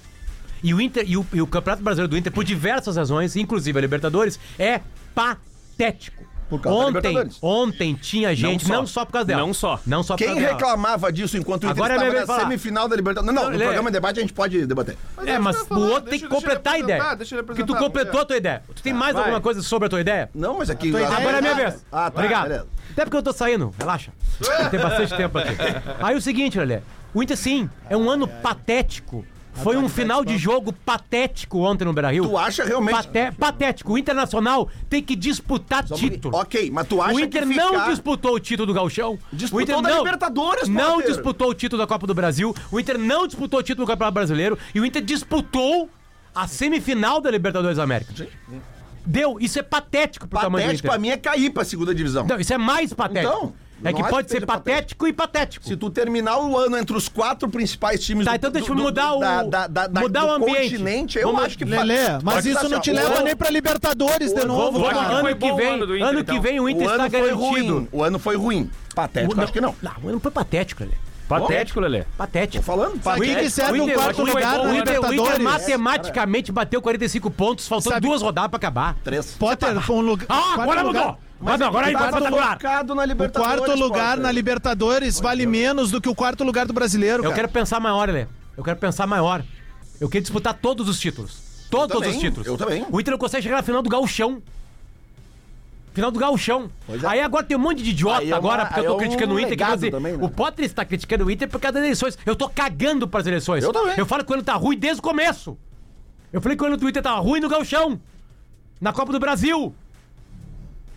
[0.63, 3.77] E o Inter e o, e o Campeonato Brasileiro do Inter, por diversas razões, inclusive
[3.77, 4.81] a Libertadores, é
[5.13, 6.23] patético.
[6.59, 7.39] Por causa da ontem, Libertadores.
[7.41, 8.73] ontem tinha gente, só.
[8.75, 9.41] não só, por causa dela.
[9.41, 9.81] Não só.
[9.87, 10.53] Não só por Quem causa dela.
[10.55, 12.49] reclamava disso enquanto o Inter Agora é minha estava vez na falar.
[12.49, 13.35] semifinal da Libertadores?
[13.35, 13.65] Não, Não, no Lelê.
[13.65, 14.97] programa de debate a gente pode debater.
[15.25, 17.15] É, mas o outro tem que completar a ideia.
[17.15, 18.63] deixa ele Porque tu completou a tua ideia.
[18.75, 19.23] Tu tem mais Vai.
[19.23, 20.29] alguma coisa sobre a tua ideia?
[20.35, 20.89] Não, mas aqui.
[20.89, 21.85] ideia Agora é minha vez.
[21.91, 22.19] Ah, tá.
[22.19, 22.43] Obrigado.
[22.45, 22.67] beleza.
[22.93, 24.13] Até porque eu tô saindo, relaxa.
[24.71, 25.57] Tem bastante tempo aqui.
[26.01, 26.81] Aí o seguinte, Lelê.
[27.15, 29.25] O Inter, sim, é um ano patético.
[29.55, 32.25] Foi um final de jogo patético ontem no Beira-Rio.
[32.29, 32.95] Tu acha realmente.
[32.95, 33.93] Paté- patético.
[33.93, 36.11] O Internacional tem que disputar Só um pouquinho.
[36.13, 36.37] título.
[36.37, 39.19] Ok, mas tu acha O Inter que não ficar- disputou o título do Gauchão.
[39.33, 41.13] Disputou o Inter da não, Libertadores, Não Potter.
[41.13, 42.55] disputou o título da Copa do Brasil.
[42.71, 44.59] O Inter não disputou o título do Campeonato Brasileiro.
[44.75, 45.89] E o Inter disputou
[46.35, 48.13] a semifinal da Libertadores da América.
[49.05, 49.37] Deu.
[49.41, 50.91] Isso é patético pro tamanho do Patético Inter.
[50.93, 52.25] pra mim é cair pra segunda divisão.
[52.27, 53.33] Não, isso é mais patético.
[53.35, 55.65] Então, é não que pode ser patético, e patético.
[55.67, 58.75] Se tu terminar o ano entre os quatro principais times Tá, do, então deixa eu
[58.75, 60.71] do- do- mudar o- da, da, da, da- mudar do o ambiente.
[60.71, 64.33] continente, eu Vamos- acho que Lelê, mas isso não te leva o- nem pra Libertadores
[64.33, 65.15] de novo, Vamos- cara.
[65.17, 65.69] ano que vem,
[66.03, 67.89] ano Inter, que vem o Inter O está garantido.
[67.93, 68.71] O ano foi ruim.
[68.95, 69.75] Patético, acho que não.
[69.83, 70.95] Não, o ano foi patético, Lelê.
[71.29, 72.05] Patético, Lelê.
[72.19, 72.63] Patético.
[72.63, 73.03] Tô falando?
[73.03, 75.01] Sabe o que, que serve O Inter- quarto Inter- lugar o na Inter- O Inter
[75.11, 75.39] Libertadores?
[75.43, 78.97] matematicamente bateu 45 pontos, faltando duas rodadas pra acabar.
[79.03, 79.33] Três.
[79.39, 80.27] Potter foi um lugar.
[80.29, 81.19] Ah, agora mudou!
[81.43, 86.09] Mas não, agora aí colocado na O quarto lugar na Libertadores vale menos do que
[86.09, 87.35] o quarto lugar do brasileiro, Eu cara.
[87.35, 88.27] quero pensar maior, Lelê.
[88.57, 89.43] Eu quero pensar maior.
[90.01, 91.67] Eu quero disputar todos os títulos.
[91.71, 92.47] Todos também, os títulos.
[92.47, 92.85] eu também.
[92.91, 94.43] O Inter não consegue chegar na final do Gauchão.
[95.95, 96.71] Final do Gauchão.
[96.87, 97.07] Pois é.
[97.07, 98.97] Aí agora tem um monte de idiota é uma- agora, porque eu aí tô é
[98.97, 99.57] um criticando o Inter.
[99.59, 100.25] Que dizer, também, né?
[100.25, 102.19] O Potter está criticando o Inter por causa das eleições.
[102.25, 103.63] Eu tô cagando pras eleições.
[103.65, 103.95] Eu também.
[103.99, 105.57] Eu falo que o ano tá ruim desde o começo.
[106.33, 108.01] Eu falei que o ano do Inter tá ruim no Gauchão.
[108.81, 109.75] Na Copa do Brasil.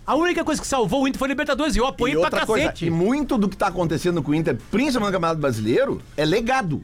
[0.07, 1.75] A única coisa que salvou o Inter foi a Libertadores.
[1.75, 2.85] E eu apoiei E pra outra coisa, cacete.
[2.85, 6.83] e muito do que tá acontecendo com o Inter, principalmente no Campeonato Brasileiro, é legado.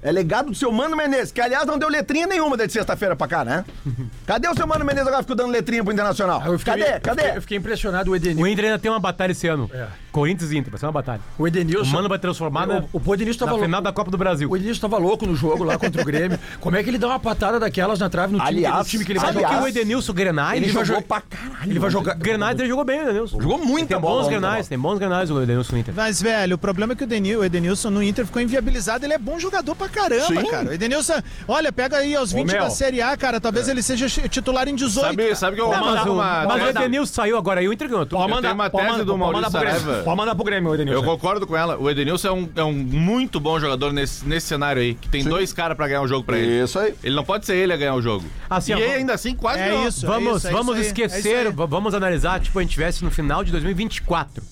[0.00, 3.26] É legado do seu Mano Menezes, que aliás não deu letrinha nenhuma desde sexta-feira pra
[3.26, 3.64] cá, né?
[4.24, 6.40] Cadê o seu Mano Menezes agora ficou dando letrinha pro Internacional?
[6.46, 6.96] Eu fiquei- Cadê?
[6.96, 7.22] eu Cadê?
[7.22, 8.46] fiquei- Eu fiquei impressionado o O Edenilson.
[8.46, 9.68] Inter ainda tem uma batalha esse ano.
[9.74, 9.88] É.
[10.18, 11.20] Corinthians e Inter, vai ser uma batalha.
[11.38, 11.90] O O Edenilson.
[11.92, 13.64] Mano vai transformar na, O, o Edenilson tava na louco.
[13.66, 14.50] final da Copa do Brasil.
[14.50, 16.38] O Edenilson tava louco no jogo lá contra o Grêmio.
[16.60, 19.04] Como é que ele dá uma patada daquelas na trave no time, Aliás, que, time
[19.04, 19.70] que ele vai Sabe aliás, jogar?
[19.72, 21.70] que o Edenilson Grenais Ele vai jogou jo- pra caralho.
[21.70, 22.14] Ele vai jogar.
[22.16, 23.40] Grenais ele jogou bem, o Edenilson.
[23.40, 24.22] Jogou muita Tem bola.
[24.22, 25.94] bons Grenais, tem bons Grenais o Edenilson no Inter.
[25.96, 29.04] Mas, velho, o problema é que o, Denil, o Edenilson no Inter ficou inviabilizado.
[29.04, 30.44] Ele é bom jogador pra caramba, Sim.
[30.50, 30.68] cara.
[30.68, 31.14] O Edenilson,
[31.46, 32.62] olha, pega aí aos 20 Mel.
[32.64, 33.40] da Série A, cara.
[33.40, 35.06] Talvez ele seja titular em 18.
[35.06, 36.44] Sabe, sabe que eu vou mandar o, uma.
[36.46, 38.06] mas o Edenilson saiu agora e o Inter ganhou.
[38.06, 39.50] Pode mandar, uma tese do Maurício.
[39.50, 40.02] Saraiva.
[40.08, 40.98] Pode mandar pro Grêmio, o Edenilson.
[41.00, 41.76] Eu concordo com ela.
[41.76, 45.22] O Edenilson é um, é um muito bom jogador nesse, nesse cenário aí, que tem
[45.22, 46.64] dois caras pra ganhar o jogo pra ele.
[46.64, 46.94] Isso aí.
[47.04, 48.24] Ele não pode ser ele a ganhar o jogo.
[48.48, 49.86] Assim, e ó, vamos- ainda assim quase É ganhou.
[49.88, 50.06] isso.
[50.06, 51.52] Vamos, é vamos isso aí, é esquecer, isso aí.
[51.52, 54.42] v- vamos analisar, tipo, a gente tivesse no final de 2024.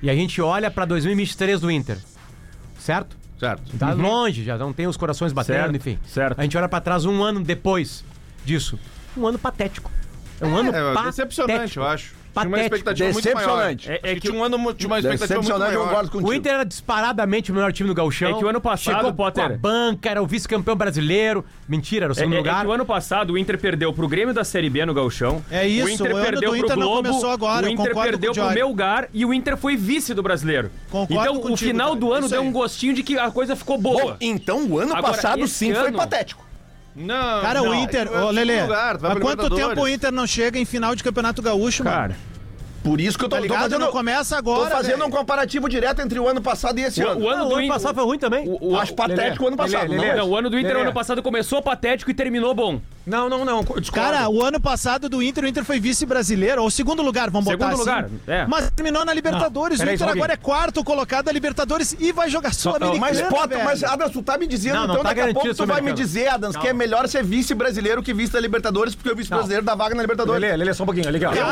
[0.00, 1.98] E a gente olha pra 2023 do Inter.
[2.78, 3.16] Certo?
[3.40, 3.76] Certo.
[3.76, 5.98] Tá longe, já não tem os corações batendo, Certo, enfim.
[6.06, 6.38] certo.
[6.38, 8.04] A gente olha pra trás um ano depois
[8.44, 8.78] disso.
[9.16, 9.90] Um ano patético.
[10.40, 11.04] É um ano É, patético.
[11.06, 12.21] decepcionante, eu acho.
[12.32, 12.74] Tinha uma Patético.
[12.76, 13.36] expectativa muito maior.
[13.38, 13.90] Decepcionante.
[13.90, 15.88] É- é que tinha um ano, tinha uma expectativa muito Decepcionante, eu maior.
[15.90, 16.30] concordo contigo.
[16.30, 18.30] O Inter era disparadamente o melhor time do Gauchão.
[18.30, 21.44] É que o ano passado, Chegou Potter- com a banca, era o vice-campeão brasileiro.
[21.68, 22.60] Mentira, era o É, segundo é- é lugar.
[22.62, 25.44] que o ano passado o Inter perdeu pro Grêmio da Série B no Gauchão.
[25.50, 27.08] É isso, o Inter o ano perdeu do pro Inter não Globo.
[27.08, 28.54] começou agora, o eu Inter concordo perdeu com o pro Joy.
[28.66, 30.70] Melgar e o Inter foi vice do brasileiro.
[30.90, 32.48] Concordo então o contigo, final do ano Isso deu aí.
[32.48, 34.02] um gostinho de que a coisa ficou boa.
[34.12, 36.44] Bom, então o ano Agora, passado esse sim foi ano- patético.
[36.94, 39.80] Não, Cara, o não, Inter, é ô o Lelê, segundo lugar, vai há quanto tempo
[39.80, 42.14] o Inter não chega em final de Campeonato Gaúcho, mano?
[42.82, 43.62] Por isso que eu tô, Tá tô ligado?
[43.62, 43.80] fazendo.
[43.80, 45.06] Não começa agora, Tô fazendo velho.
[45.06, 47.20] um comparativo direto entre o ano passado e esse o, ano.
[47.24, 48.48] o ano Não, do o ano Inter- passado foi ruim também.
[48.48, 49.82] o- o- Acho patético o ano passado.
[49.82, 50.16] Lelê, não Lelê, é?
[50.20, 50.82] Não, o ano do Inter Lelê.
[50.82, 52.80] ano passado começou patético e terminou bom.
[53.04, 53.62] Não, não, não.
[53.64, 53.90] Discordo.
[53.92, 57.70] Cara, o ano passado do Inter, o Inter foi vice-brasileiro, ou segundo lugar, vamos botar
[57.70, 58.08] Segundo assim.
[58.08, 58.46] lugar, é.
[58.46, 59.80] Mas terminou na Libertadores.
[59.80, 63.20] Não, o Inter um agora é quarto colocado da Libertadores e vai jogar Sul-Americana, Mas,
[63.22, 65.66] Potter, mas Adams, tu tá me dizendo, Não, não então tá daqui a pouco tu
[65.66, 69.16] vai me dizer, Adams, que é melhor ser vice-brasileiro que vice da Libertadores, porque o
[69.16, 70.40] vice-brasileiro dá vaga na Libertadores.
[70.40, 71.10] Lelê, Lelê, só um pouquinho.
[71.10, 71.34] Legal.
[71.34, 71.44] Eu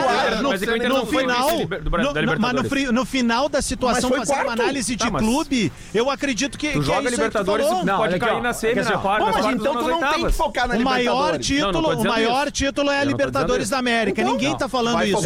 [0.48, 2.52] mas é que o Inter não foi final, do no, da no- mas
[2.86, 4.62] no, no final da situação, foi fazendo uma quarto.
[4.62, 7.16] análise de Tá, clube, eu acredito que, Tu que é joga isso aí que tu
[7.16, 7.82] Libertadores falou.
[7.82, 8.40] e Não, pode cair ó.
[8.42, 10.68] na semi, É que na ó, quarta, Bom, mas então tu não tem que focar
[10.68, 11.46] na O maior Libertadores.
[11.46, 12.52] título, Não, não tô o maior isso.
[12.52, 14.20] título é a Libertadores da América.
[14.22, 15.20] Então, Ninguém tá falando vai isso.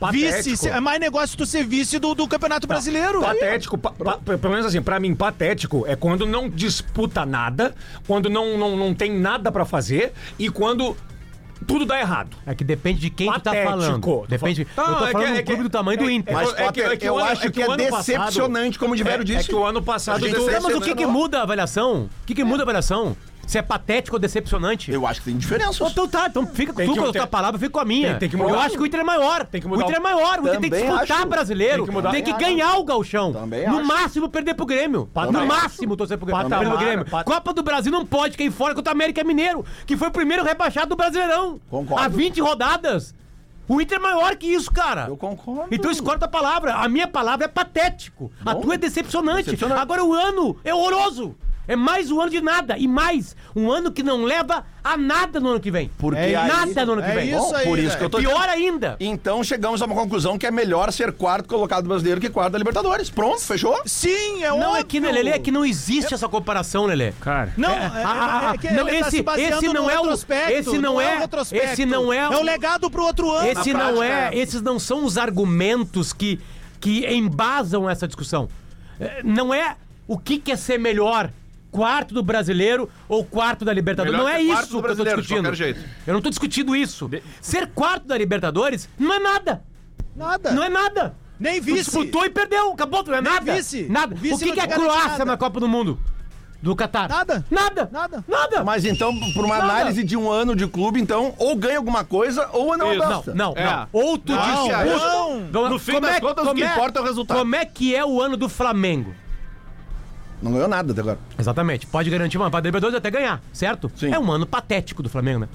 [0.00, 3.20] Mas vice, é mais negócio tu ser vice do, Campeonato Brasileiro.
[3.20, 7.74] Patético, pa- pa- pelo menos assim, pra mim, patético é quando não disputa nada,
[8.06, 10.96] quando não, não, não tem nada pra fazer e quando
[11.66, 12.36] tudo dá errado.
[12.46, 13.70] É que depende de quem tu tá Patético.
[13.70, 14.26] falando.
[14.28, 14.64] Depende.
[14.64, 16.34] falando- eu tô é falando que- do é que- clube do tamanho do é- Inter.
[16.34, 18.06] Mas, É que- é que eu ano- acho é que que é o ano passado-
[18.18, 19.40] decepcionante, como o Diverio É, disse.
[19.40, 20.20] é que o ano passado.
[20.20, 21.06] Não, mas o que, que Decepcionante.
[21.12, 22.02] muda a avaliação?
[22.02, 23.16] O que, que muda a avaliação?
[23.46, 24.90] Se é patético ou decepcionante?
[24.90, 25.84] Eu acho que tem diferença.
[25.88, 28.10] Então tá, então fica Tem tu que- com a tua palavra, fica com a minha.
[28.10, 28.50] tem- tem que mudar.
[28.52, 29.46] Eu acho que o Inter é maior.
[29.46, 31.26] Tem que o mudar Inter o- é maior, o Inter tem que Também disputar acho.
[31.28, 31.76] brasileiro.
[31.76, 32.10] Tem que mudar.
[32.10, 33.32] Tem que Também ganhar o gauchão.
[33.32, 33.86] Também no acho.
[33.86, 35.06] máximo perder pro Grêmio.
[35.14, 35.42] Patamar.
[35.42, 36.42] No máximo torcer pro Grêmio.
[36.50, 37.04] Patamar, pro Grêmio.
[37.06, 40.10] pat- Copa do Brasil não pode cair fora contra o América Mineiro, que foi o
[40.12, 41.60] primeiro rebaixado do Brasileirão.
[41.70, 42.02] Concordo.
[42.04, 43.14] Há 20 rodadas.
[43.68, 45.06] O Inter é maior que isso, cara.
[45.08, 45.68] Eu concordo.
[45.72, 46.74] Então escolhe a palavra.
[46.74, 48.30] A minha palavra é patético.
[48.44, 48.60] A Bom.
[48.60, 49.44] tua é decepcionante.
[49.44, 49.80] Decepcionante.
[49.80, 51.34] Agora o ano é horroroso.
[51.68, 52.76] É mais um ano de nada.
[52.78, 55.90] E mais, um ano que não leva a nada no ano que vem.
[55.98, 57.30] Porque É aí- nada no ano que é vem.
[57.30, 57.98] isso Bom, aí, por isso velho.
[57.98, 58.96] que eu tô Pior ainda.
[59.00, 62.58] Então chegamos a uma conclusão que é melhor ser quarto colocado brasileiro que quarto da
[62.58, 63.10] Libertadores.
[63.10, 63.80] Pronto, fechou?
[63.84, 64.76] Sim, é Não, óbvio.
[64.76, 67.12] é que, né, Lelê, é que não existe essa comparação, Lelê.
[67.20, 67.52] Cara.
[67.56, 69.24] Não, é, Ah, ah, é ah, que não, ele tá esse-
[69.56, 71.66] esse não no é o- retrospecto, esse não o é- retrospecto.
[71.72, 73.48] esse não é o- É o legado pro outro ano.
[73.48, 74.38] Esse Na não prática, é, é.
[74.40, 76.38] esses não são os argumentos que,
[76.80, 78.48] que embasam essa discussão.
[79.00, 79.76] É, Não é
[80.08, 81.30] o que, que é ser melhor,
[81.76, 84.12] quarto do brasileiro ou quarto da Libertadores.
[84.18, 85.48] Melhor não é isso que eu tô discutindo.
[86.06, 87.10] Eu não tô discutindo isso.
[87.40, 89.62] Ser quarto da Libertadores não é nada.
[90.14, 90.50] Nada.
[90.52, 91.14] Não é nada.
[91.38, 91.84] Nem Tu vice.
[91.84, 92.72] disputou e perdeu.
[92.72, 93.52] Acabou, não é Nem nada.
[93.54, 93.86] vice.
[93.90, 94.14] Nada.
[94.14, 95.24] O vice o que, que é Croácia nada.
[95.26, 95.98] na Copa do Mundo?
[96.62, 97.10] Do Catar?
[97.10, 97.44] Nada.
[97.50, 97.88] Nada.
[97.92, 98.24] Nada.
[98.26, 98.64] Nada.
[98.64, 99.72] Mas então, por uma Nada.
[99.74, 102.98] análise de um ano de clube, então, ou ganha alguma coisa ou não Isso.
[102.98, 103.34] Não, avança.
[103.34, 103.64] não, É.
[103.66, 103.88] não.
[103.92, 104.84] Ou tu Não, disputa.
[105.52, 105.68] não.
[105.68, 107.38] No fim como das é- contas, o que é- importa é o resultado.
[107.38, 109.14] Como é que é o ano do Flamengo?
[110.42, 111.18] Não ganhou nada até agora.
[111.38, 111.86] Exatamente.
[111.86, 113.90] Pode garantir uma vaga da Libertadores até ganhar, certo?
[113.96, 114.12] Sim.
[114.12, 115.48] É um ano patético do Flamengo, né?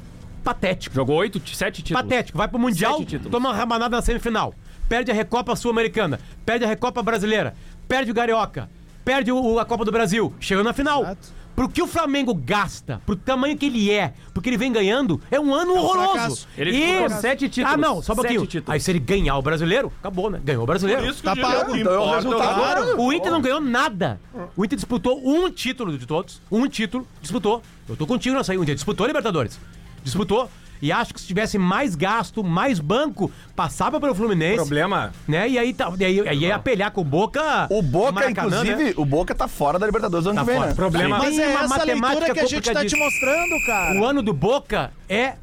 [0.44, 0.96] Patético.
[0.96, 2.02] Jogou oito, sete títulos.
[2.04, 2.38] Patético.
[2.38, 3.00] Vai pro Mundial,
[3.32, 4.54] toma uma rabanada na semifinal.
[4.89, 6.20] Perde a Recopa Sul-Americana.
[6.46, 7.54] Perde a Recopa Brasileira.
[7.88, 8.70] Perde o Carioca.
[9.06, 10.34] Perde o- a Copa do Brasil.
[10.39, 11.02] Chega na final.
[11.04, 11.30] Exato.
[11.56, 15.40] Pro que o Flamengo gasta, pro tamanho que ele é, porque ele vem ganhando, é
[15.40, 16.12] um ano horroroso.
[16.14, 16.48] fracasso.
[16.58, 17.74] Ele disputou sete títulos.
[17.74, 18.46] Ah, não, só um pouquinho.
[18.48, 18.70] títulos.
[18.74, 20.40] Aí se ele ganhar o brasileiro, acabou, né?
[20.44, 21.06] Ganhou o brasileiro.
[21.06, 21.76] Isso que Tá pago.
[21.76, 22.62] Então é o resultado.
[22.64, 23.02] resultado.
[23.02, 24.20] O Inter não ganhou nada.
[24.56, 26.42] O Inter disputou um título de todos.
[26.52, 27.62] Um título, disputou.
[27.88, 28.58] Eu tô contigo nessa aí.
[28.58, 29.60] O Inter disputou a Libertadores.
[30.04, 30.50] Disputou.
[30.82, 34.56] E acho que se tivesse mais gasto, mais banco, passava pelo Fluminense.
[34.58, 35.13] Problema.
[35.28, 35.48] Né?
[35.50, 37.67] E aí, tá, e aí, aí ia pelear com o Boca.
[37.70, 38.94] O Boca, Maracanã, inclusive, né?
[38.98, 40.70] o Boca tá fora da Libertadores do ano Tá que vem, fora.
[40.70, 40.76] né?
[40.76, 41.17] Problema.
[41.20, 44.00] Mas é uma essa matemática leitura que a gente tá te mostrando, cara.
[44.00, 45.36] O ano do Boca é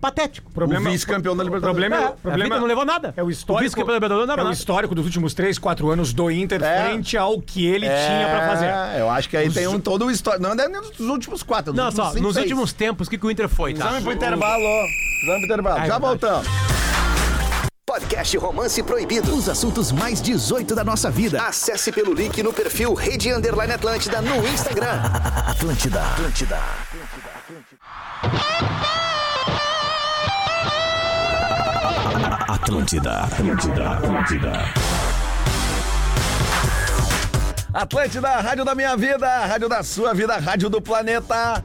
[0.00, 0.50] patético.
[0.52, 1.76] Problema, O vice-campeão da Libertadores.
[1.88, 3.12] Problema, É, é, a problema não levou nada.
[3.16, 4.58] É o histórico, vice-campeão da Libertadores não é levou o nada.
[4.58, 6.84] histórico dos últimos 3, 4 anos do Inter É.
[6.84, 8.66] frente ao que ele tinha pra fazer.
[8.66, 10.42] É, eu acho que aí tem um, todo o histórico.
[10.42, 12.44] Não é nem dos últimos quatro, dos Não, últimos só, cinco, nos seis.
[12.46, 13.98] últimos tempos, o que, que o Inter foi, tá?
[13.98, 14.62] Ir pro intervalo.
[14.62, 15.78] Precisamos pro intervalo.
[15.80, 16.46] É Já voltamos.
[17.86, 19.34] Podcast Romance Proibido.
[19.34, 21.42] Os assuntos mais 18 da nossa vida.
[21.42, 25.00] Acesse pelo link no perfil Rede Underline Atlântida no Instagram.
[25.46, 26.02] Atlântida.
[26.02, 26.56] Atlântida.
[26.56, 27.78] Atlântida, Atlântida,
[28.20, 28.67] Atlântida.
[37.72, 41.64] Atlântida, Rádio da Minha Vida, Rádio da Sua Vida, Rádio do Planeta.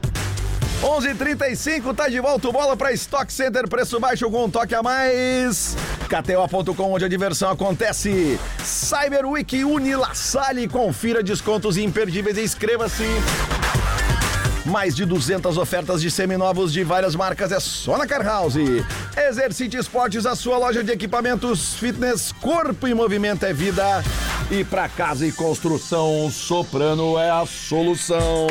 [0.82, 4.82] 11:35 tá de volta o bola para Stock Center, preço baixo com um toque a
[4.82, 5.76] mais.
[6.08, 8.40] KTO.com, onde a diversão acontece.
[8.62, 13.04] Cyber Week Unilassale, confira descontos imperdíveis e inscreva-se.
[14.64, 18.56] Mais de 200 ofertas de seminovos de várias marcas é só na Car House.
[19.16, 24.02] Exercite Esportes, a sua loja de equipamentos fitness, corpo e movimento é vida.
[24.50, 28.46] E para casa e construção, Soprano é a solução.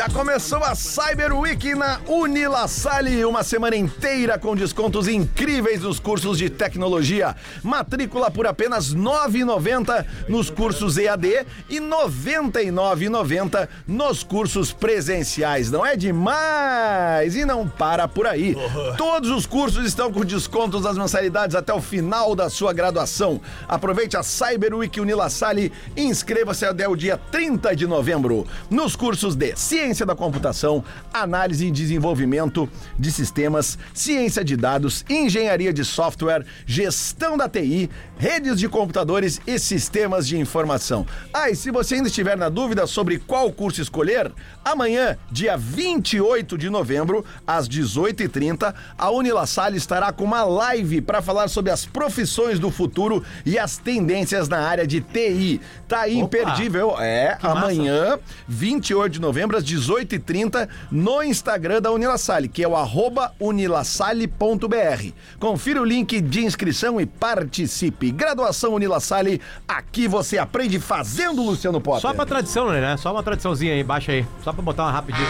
[0.00, 6.38] Já começou a Cyber Week na Unilassale, uma semana inteira com descontos incríveis nos cursos
[6.38, 7.36] de tecnologia.
[7.62, 15.70] Matrícula por apenas R$ 9,90 nos cursos EAD e R$ 99,90 nos cursos presenciais.
[15.70, 17.34] Não é demais?
[17.34, 18.56] E não para por aí.
[18.96, 23.40] Todos os cursos estão com descontos nas mensalidades até o final da sua graduação.
[23.68, 29.36] Aproveite a Cyber Week Unilassale e inscreva-se até o dia 30 de novembro nos cursos
[29.40, 36.44] de Ciência da Computação, Análise e Desenvolvimento de Sistemas, Ciência de Dados, Engenharia de Software,
[36.66, 41.06] Gestão da TI, Redes de Computadores e Sistemas de Informação.
[41.32, 44.30] Ah, e se você ainda estiver na dúvida sobre qual curso escolher,
[44.62, 51.48] amanhã, dia 28 de novembro, às 18h30, a Unilassalle estará com uma live para falar
[51.48, 55.62] sobre as profissões do futuro e as tendências na área de TI.
[55.88, 56.94] Tá aí imperdível.
[57.00, 63.32] É, amanhã, 28 de novembro, às 18h30, no Instagram da Unilassalle, que é o arroba
[63.40, 65.12] unilassalle.br.
[65.38, 68.10] Confira o link de inscrição e participe.
[68.10, 72.02] Graduação Unilassalle, aqui você aprende fazendo, Luciano Potter.
[72.02, 72.96] Só pra tradição, né?
[72.96, 74.26] Só uma tradiçãozinha aí, baixa aí.
[74.42, 75.26] Só pra botar uma rapidinha.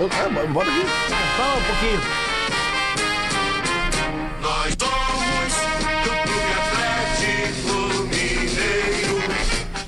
[0.00, 0.86] Ah, Bota aqui.
[1.36, 2.00] Só um pouquinho.
[4.40, 5.52] Nós somos
[6.04, 7.87] do Clube Atlético.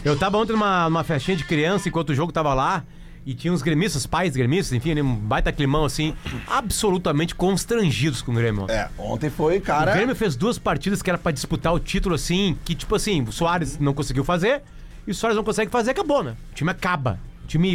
[0.04, 2.84] Eu tava ontem numa, numa festinha de criança, enquanto o jogo tava lá,
[3.26, 6.14] e tinha uns gremistas, pais gremistas, enfim, um baita climão assim,
[6.46, 8.64] absolutamente constrangidos com o Grêmio.
[8.70, 9.92] É, ontem foi, O cara.
[9.92, 13.30] Grêmio fez duas partidas que era pra disputar o título assim, que tipo assim, o
[13.32, 14.62] Soares não conseguiu fazer,
[15.06, 16.34] e o Soares não consegue fazer, acabou, né?
[16.50, 17.20] O time acaba.
[17.44, 17.74] O time.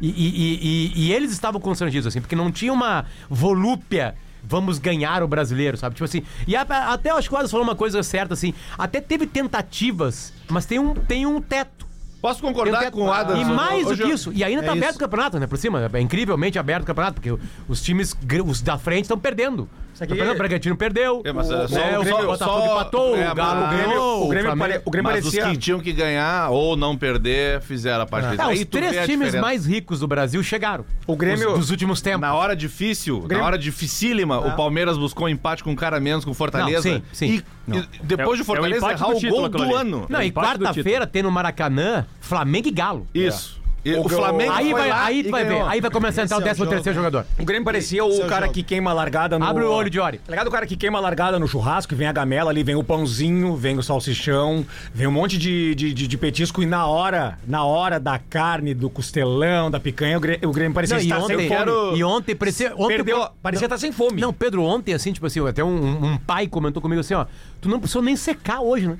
[0.00, 4.14] E- e- e- e eles estavam constrangidos, assim, porque não tinha uma volúpia.
[4.42, 5.94] Vamos ganhar o brasileiro, sabe?
[5.94, 6.22] Tipo assim.
[6.46, 8.52] E a- até eu acho que o Adams falou uma coisa certa, assim.
[8.78, 11.86] Até teve tentativas, mas tem um, tem um teto.
[12.20, 12.92] Posso concordar teto.
[12.92, 13.40] com o Adam?
[13.40, 14.30] E mais do que isso.
[14.34, 15.46] E ainda tá aberto o campeonato, né?
[15.46, 15.90] Por cima.
[15.92, 17.34] É incrivelmente aberto o campeonato, porque
[17.66, 18.14] os times
[18.46, 19.68] os da frente estão perdendo.
[20.00, 21.22] O Bragantino perdeu.
[21.24, 23.76] É, mas é só né, o o Grêmio- Botafogo só- empatou, é, o Galo mas-
[23.76, 25.44] ganhou, o Grêmio, Flamengo- pare- o Grêmio Mas parecia...
[25.46, 28.40] os que tinham que ganhar ou não perder fizeram a parte deles.
[28.40, 30.84] Ah, Aí os tu vê três times mais ricos do Brasil chegaram.
[31.06, 32.20] O Grêmio- Os- dos últimos tempos.
[32.22, 36.00] Na hora difícil, Grêmio- na hora dificílima, o Palmeiras buscou um empate com um cara
[36.00, 36.88] menos com o Fortaleza.
[36.88, 37.42] Não, sim, sim.
[37.68, 40.06] E, e depois É- de Fortaleza é o errar o título gol do ano.
[40.08, 43.06] Não, É e quarta-feira tem no Maracanã Flamengo e Galo.
[43.14, 43.59] Isso.
[43.84, 45.62] E O o Flamengo Aí vai, aí e vai ver.
[45.62, 47.24] Aí vai começar a entrar o Esse é o 13 terceiro jogador.
[47.38, 48.54] O Grêmio parecia Esse é o cara jogo.
[48.54, 49.44] que queima a largada no...
[49.44, 50.18] Abre o olho de Ori.
[50.18, 52.74] Tá ligado o cara que queima a largada no churrasco, vem a gamela ali, vem
[52.74, 56.86] o pãozinho, vem o salsichão, vem um monte de, de, de- de petisco e na
[56.86, 61.02] hora, na hora da carne, do costelão, da picanha, o Grêmio, o Grêmio parecia Não,
[61.02, 61.98] e, estar ontem, sem fome.
[61.98, 62.72] e ontem parecia.
[62.76, 64.20] Ontem Perdeu, parecia estar sem fome.
[64.20, 67.24] Não, Pedro, ontem, assim, tipo assim, até um, um pai comentou comigo assim, ó.
[67.60, 68.96] Tu não precisou nem secar hoje, né?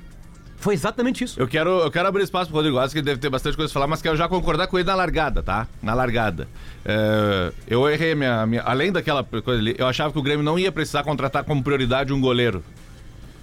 [0.61, 1.39] Foi exatamente isso.
[1.39, 3.67] Eu quero, eu quero abrir espaço pro Rodrigo Alves, que ele deve ter bastante coisa
[3.69, 5.67] pra falar, mas quero já concordar com ele na largada, tá?
[5.81, 6.47] Na largada.
[6.85, 10.57] É, eu errei minha, minha- Além daquela coisa ali, eu achava que o Grêmio não
[10.59, 12.63] ia precisar contratar como prioridade um goleiro.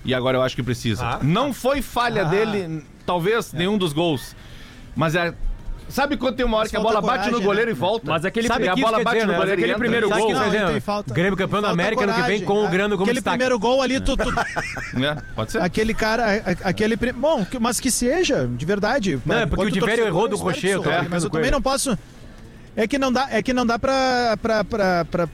[0.05, 1.05] E agora eu acho que precisa.
[1.05, 1.19] Ah.
[1.23, 4.35] não foi falha dele, talvez nenhum dos gols.
[4.97, 5.35] Mas é
[5.89, 7.77] Sabe quando tem uma hora Mas que a falta bola bate no coragem, goleiro né?
[7.77, 8.11] e volta?
[8.11, 9.39] Mas aquele, Sabe a que bola quer bate dizer, no né?
[9.39, 9.79] goleiro aquele entra.
[9.79, 10.27] primeiro Sabe gol.
[10.29, 10.73] que isso quer dizer, Não, né?
[10.73, 12.45] tem falta- Grêmio campeão da falta América ano que vem coragem.
[12.47, 13.37] com o É, Grêmio como Aquele destaque.
[13.39, 14.29] primeiro gol ali, tu, tu-
[15.03, 15.63] É, pode ser.
[15.63, 16.97] aquele cara, a- a- aquele.
[16.97, 19.19] pri- Bom, que- mas que seja, de verdade.
[19.25, 21.31] Não, é porque o torcedor, errou eu do Rocher, eu isso role, brincando Mas eu
[21.31, 21.55] com também ele.
[21.55, 21.99] não posso.
[22.77, 25.29] É que não dá, é que não dá pra, pra, pra, pra,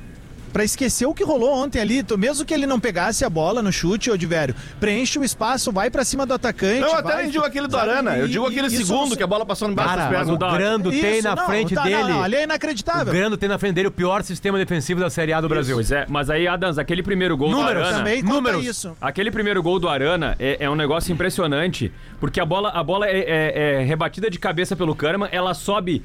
[0.54, 2.02] pra esquecer o que rolou ontem ali.
[2.02, 5.72] Tu- Mesmo que ele não pegasse a bola no chute, ô Divério, preenche o espaço,
[5.72, 6.80] vai pra cima do atacante.
[6.80, 7.76] Não, eu até vai, nem digo aquele do?
[7.76, 8.16] Arana.
[8.16, 10.50] Eu digo aquele isso segundo não- que a bola passou embaixo das Cara, mas pernas.
[10.52, 11.96] o Grando tem Isso, na não, frente tá, dele.
[11.96, 13.12] Não, não, ali é O inacreditável.
[13.12, 15.74] Grando tem na frente dele o pior sistema defensivo da Série A do Brasil.
[15.74, 17.98] Pois é, mas aí, Adams, aquele primeiro gol Números do Arana...
[17.98, 18.64] Também números.
[18.64, 18.96] isso.
[19.00, 23.08] Aquele primeiro gol do Arana é, é um negócio impressionante, porque a bola, a bola
[23.08, 26.02] é, é- é rebatida de cabeça pelo Kahneman, ela sobe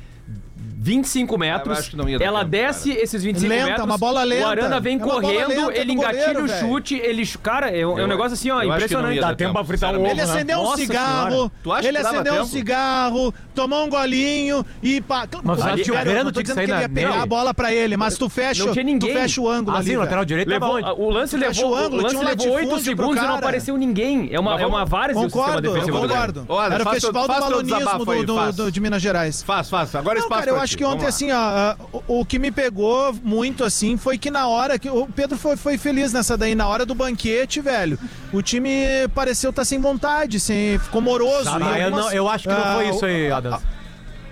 [0.82, 3.98] 25 metros, acho que não ia dar ela tempo, desce esses 25 Lenta, metros, uma
[3.98, 4.46] bola lenta.
[4.46, 7.28] o Arana vem É correndo, lenta ele engatilha goleiro, o chute, ele...
[7.44, 9.20] Cara, é um, é um Eu- negócio assim, ó, impressionante.
[9.20, 10.24] Dá tempo pra fritar um ovo, Ele né?
[10.24, 11.52] acendeu um cigarro, Senhora.
[11.62, 15.04] Tu acha ele acendeu um cigarro, tomou um golinho e.
[15.44, 15.76] Mas o cara,
[16.24, 18.72] tô tinha que sair ele na- pegar a bola pra ele, mas tu fecha, Não
[18.72, 19.14] tinha ninguém.
[19.14, 19.90] tu fecha o ângulo Ah, ali.
[19.90, 21.02] sim, o lateral direito tava Levou, onde?
[21.02, 23.28] o lance levou, o ângulo, o lance um levou 8 latifúndio pro segundos e não
[23.28, 23.38] cara.
[23.40, 24.30] apareceu ninguém.
[24.32, 26.46] É uma, é uma várzea sistema Concordo, defensivo concordo.
[26.72, 29.44] Era o festival do balonismo do, do- do- de Minas Gerais.
[29.44, 29.94] Faz, faz.
[29.96, 31.76] Agora Não, espaço cara, eu acho que ontem, assim, ó,
[32.08, 34.90] o, o que me pegou muito, assim, foi que na hora que.
[34.90, 37.98] O Pedro foi, foi feliz nessa daí, na hora do banquete, velho.
[38.32, 38.70] O time
[39.16, 41.50] pareceu estar sem vontade, sem, ficou moroso.
[41.50, 43.62] Em eu, algumas- não- eu acho que não foi o- isso aí, Adams.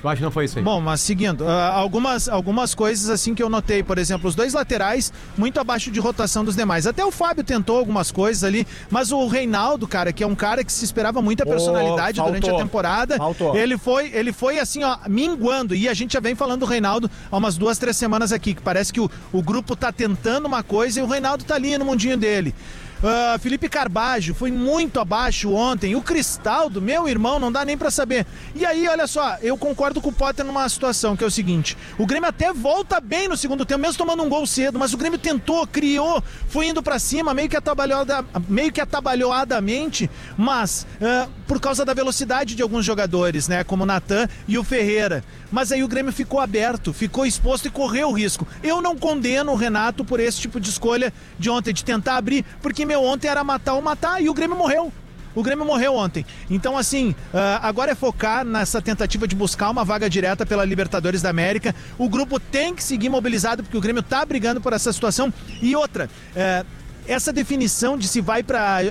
[0.03, 0.63] Eu acho que não foi isso aí.
[0.63, 4.53] Bom, mas seguindo, ah, algumas, algumas coisas assim que eu notei, por exemplo, os dois
[4.53, 6.85] laterais muito abaixo de rotação dos demais.
[6.85, 10.63] Até o Fábio tentou algumas coisas ali, mas o Reinaldo, cara, que é um cara
[10.63, 12.39] que se esperava muita personalidade faltou.
[12.39, 13.55] durante a temporada, Faltou.
[13.55, 15.73] ele foi, ele foi assim, ó, minguando.
[15.75, 18.61] E a gente já vem falando do Reinaldo há umas duas, três semanas aqui, que
[18.61, 21.85] parece que o, o grupo tá tentando uma coisa e o Reinaldo tá ali no
[21.85, 22.53] mundinho dele.
[23.03, 25.95] Ah, Felipe Carbajo foi muito abaixo ontem.
[25.95, 28.25] O Cristaldo, meu irmão, não dá nem pra saber.
[28.55, 31.77] E aí, olha só, eu concordo com o Potter numa situação que é o seguinte:
[31.97, 34.97] o Grêmio até volta bem no segundo tempo, mesmo tomando um gol cedo, mas o
[34.97, 41.27] Grêmio tentou, criou, foi indo pra cima, meio que, atabalhoada, meio que atabalhoadamente, mas ah,
[41.47, 43.63] por causa da velocidade de alguns jogadores, né?
[43.63, 45.23] Como o Natan e o Ferreira.
[45.51, 48.45] Mas aí o Grêmio ficou aberto, ficou exposto e correu o risco.
[48.61, 52.43] Eu não condeno o Renato por esse tipo de escolha de ontem, de tentar abrir,
[52.61, 54.91] porque meu ontem era matar ou matar e o Grêmio morreu.
[55.35, 56.25] O Grêmio morreu ontem.
[56.49, 61.21] Então, assim, ah, agora é focar nessa tentativa de buscar uma vaga direta pela Libertadores
[61.21, 61.75] da América.
[61.95, 65.31] O grupo tem que seguir mobilizado, porque o Grêmio tá brigando por essa situação.
[65.61, 66.65] E outra, eh,
[67.07, 68.81] essa definição de se vai para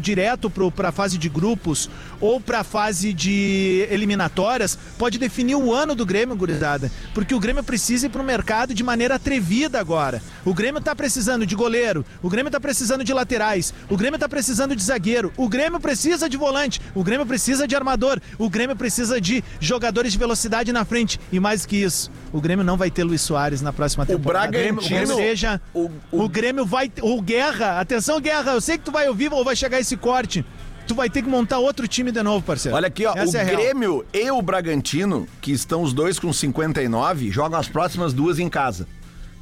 [0.00, 1.88] direto para a fase de grupos
[2.20, 6.90] ou para a fase de eliminatórias pode definir o ano do Grêmio, gurizada.
[7.14, 10.22] Porque o Grêmio precisa ir para o mercado de maneira atrevida agora.
[10.44, 14.28] O Grêmio tá precisando de goleiro, o Grêmio tá precisando de laterais, o Grêmio tá
[14.28, 18.74] precisando de zagueiro, o Grêmio precisa de volante, o Grêmio precisa de armador, o Grêmio
[18.76, 21.20] precisa de jogadores de velocidade na frente.
[21.30, 24.50] E mais que isso, o Grêmio não vai ter Luiz Soares na próxima temporada.
[24.50, 26.90] Bragantino- Ou seja, o- o, o- Grêmio vai.
[27.02, 30.44] O Guerra, atenção, Guerra, eu sei que tu vai ouvir ou vai chegar esse corte.
[30.86, 32.74] Tu vai ter que montar outro time de novo, parceiro.
[32.76, 33.60] Olha aqui, ó, Essa o é real.
[33.60, 38.48] Grêmio e o Bragantino, que estão os dois com 59, jogam as próximas duas em
[38.48, 38.88] casa,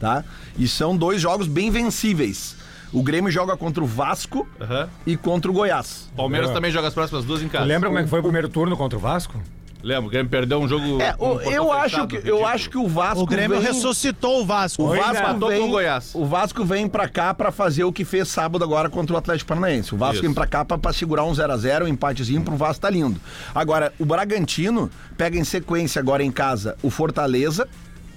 [0.00, 0.24] tá?
[0.59, 2.57] E são dois jogos bem vencíveis.
[2.92, 4.88] O Grêmio joga contra o Vasco Aham.
[5.07, 6.09] e contra o Goiás.
[6.16, 7.64] Palmeiras também joga as próximas duas em casa.
[7.64, 9.40] Lembra como é que foi o primeiro turno contra o Vasco?
[9.87, 11.01] Lembra, o Grêmio perdeu um jogo.
[11.01, 13.72] É, o- eu, acho que, eu acho que o Vasco O Grêmio vem...
[13.72, 14.83] ressuscitou o Vasco.
[14.83, 16.11] O Vasco, empatou vem, com o Goiás.
[16.12, 19.46] o Vasco vem pra cá pra fazer o que fez sábado agora contra o Atlético
[19.49, 19.94] Paranaense.
[19.94, 20.22] O Vasco Isso.
[20.25, 23.20] vem pra cá pra, pra segurar um 0x0, um empatezinho pro Vasco tá lindo.
[23.55, 27.68] Agora, o Bragantino pega em sequência agora em casa o Fortaleza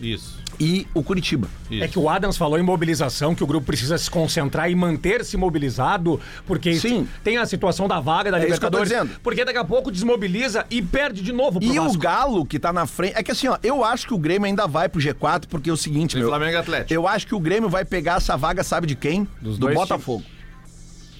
[0.01, 0.38] Isso.
[0.59, 1.47] E o Curitiba.
[1.71, 1.83] isso.
[1.83, 5.37] É que o Adams falou em mobilização, que o grupo precisa se concentrar e manter-se
[5.37, 7.07] mobilizado, porque Sim.
[7.23, 9.21] tem a situação da vaga da É isso que eu tô Libertadores, dizendo.
[9.23, 11.97] porque daqui a pouco desmobiliza e perde de novo pro E o Vasco.
[11.99, 13.13] Galo, que tá na frente.
[13.17, 15.73] É que assim, ó, eu acho que o Grêmio ainda vai pro G4, porque é
[15.73, 16.27] o seguinte, meu.
[16.27, 16.93] Flamengo e Atlético.
[16.93, 19.27] Eu acho que o Grêmio vai pegar essa vaga, sabe de quem?
[19.41, 20.23] Do dois Botafogo.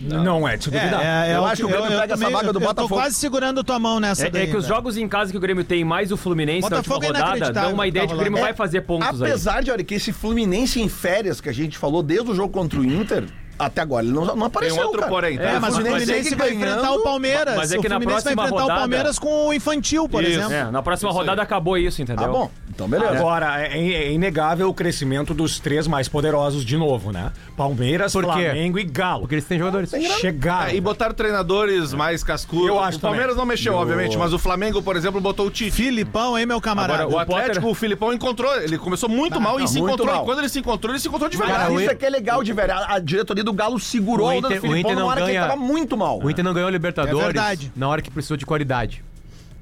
[0.02, 1.30] Não é de se duvidar.
[1.30, 2.88] Eu acho que o Grêmio pega essa também- vaga do eu Botafogo.
[2.96, 4.44] tô quase segurando tua mão nessa É, daí.
[4.44, 4.76] é que os velho.
[4.76, 7.38] jogos em casa que o Grêmio tem, mais o Fluminense Botafogo na é última rodada,
[7.38, 9.30] inacreditável dão uma ideia tá de que o Grêmio vai fazer pontos aí.
[9.30, 12.50] Apesar de, olha, que esse Fluminense em férias que a gente falou desde o jogo
[12.54, 13.26] contra o Inter,
[13.58, 14.78] até agora ele não, não Tem apareceu.
[14.82, 15.12] um outro cara.
[15.12, 15.44] porém, tá?
[15.44, 17.56] É, mas o Fluminense vai ganhando, enfrentar o Palmeiras.
[17.58, 20.08] mas é que o na Fluminense vai próxima enfrentar rodada- o Palmeiras com o Infantil,
[20.08, 20.32] por Isso.
[20.40, 20.54] exemplo.
[20.54, 21.24] É, na próxima Isso aí.
[21.26, 22.26] rodada acabou isso, entendeu?
[22.26, 22.50] Tá bom,
[22.86, 23.18] então beleza.
[23.20, 27.32] Agora, é, é inegável o crescimento dos três mais poderosos de novo, né?
[27.58, 28.32] Palmeiras, Por quê?
[28.32, 29.22] Flamengo e Galo.
[29.22, 29.92] Porque eles têm jogadores.
[30.20, 30.68] Chegaram.
[30.68, 32.68] Ah, e botaram treinadores mais cascudos.
[32.68, 33.40] Eu acho o Palmeiras também.
[33.40, 35.72] não mexeu, obviamente, mas o Flamengo, por exemplo, botou o Tite.
[35.72, 37.04] Filipão, hein, meu camarada?
[37.04, 38.56] Agora, o Atlético, o Filipão encontrou.
[38.62, 40.16] Ele começou muito mal e não, se muito encontrou.
[40.16, 40.24] mal.
[40.24, 41.82] E quando ele se encontrou, ele se encontrou de Cara, verdade.
[41.82, 42.70] isso é que é legal de ver.
[42.72, 45.22] A, a diretoria do Galo segurou O Inter- do o Filipão Inter não numa hora
[45.22, 46.20] que ele ganha- tava muito mal.
[46.24, 47.72] O Inter não ganhou a Libertadores É verdade.
[47.76, 49.04] na hora que precisou de qualidade.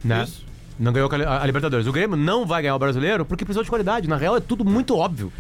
[0.04, 0.24] Né?
[0.24, 0.46] Isso.
[0.80, 1.88] Não ganhou a a Libertadores.
[1.88, 4.08] O Grêmio não vai ganhar o brasileiro porque precisou de qualidade.
[4.08, 5.34] Na real, é tudo muito óbvio.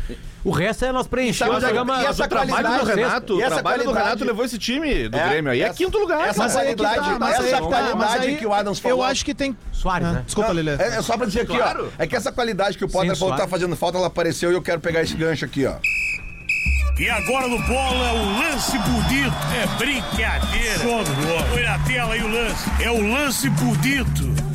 [0.43, 2.01] O resto é nós preencher onde é programa.
[2.01, 4.45] e essa O trabalho qualidade do Renato, e o essa trabalho do qualidade- Renato levou
[4.45, 5.61] esse time do É, Grêmio aí.
[5.61, 6.27] É essa- quinto lugar.
[6.27, 8.53] Essa Mas aí que qualidade, tá, mas essa aí tá, qualidade mas aí que o
[8.53, 8.97] Adams falou.
[8.97, 9.55] Eu acho que tem.
[9.71, 10.23] Soares, Ah, né?
[10.25, 10.71] Desculpa, Lelê.
[10.71, 11.91] É, é só pra dizer aqui, Claro.
[11.99, 12.01] ó.
[12.01, 14.51] É que essa qualidade que o Potter Sim, falou que tá fazendo falta, ela apareceu
[14.51, 15.75] e eu quero pegar esse gancho aqui, ó.
[16.99, 19.35] E agora no bola, o lance bonito.
[19.55, 20.79] É brincadeira.
[21.51, 22.69] Põe na tela aí o lance.
[22.81, 24.46] É o lance bonito.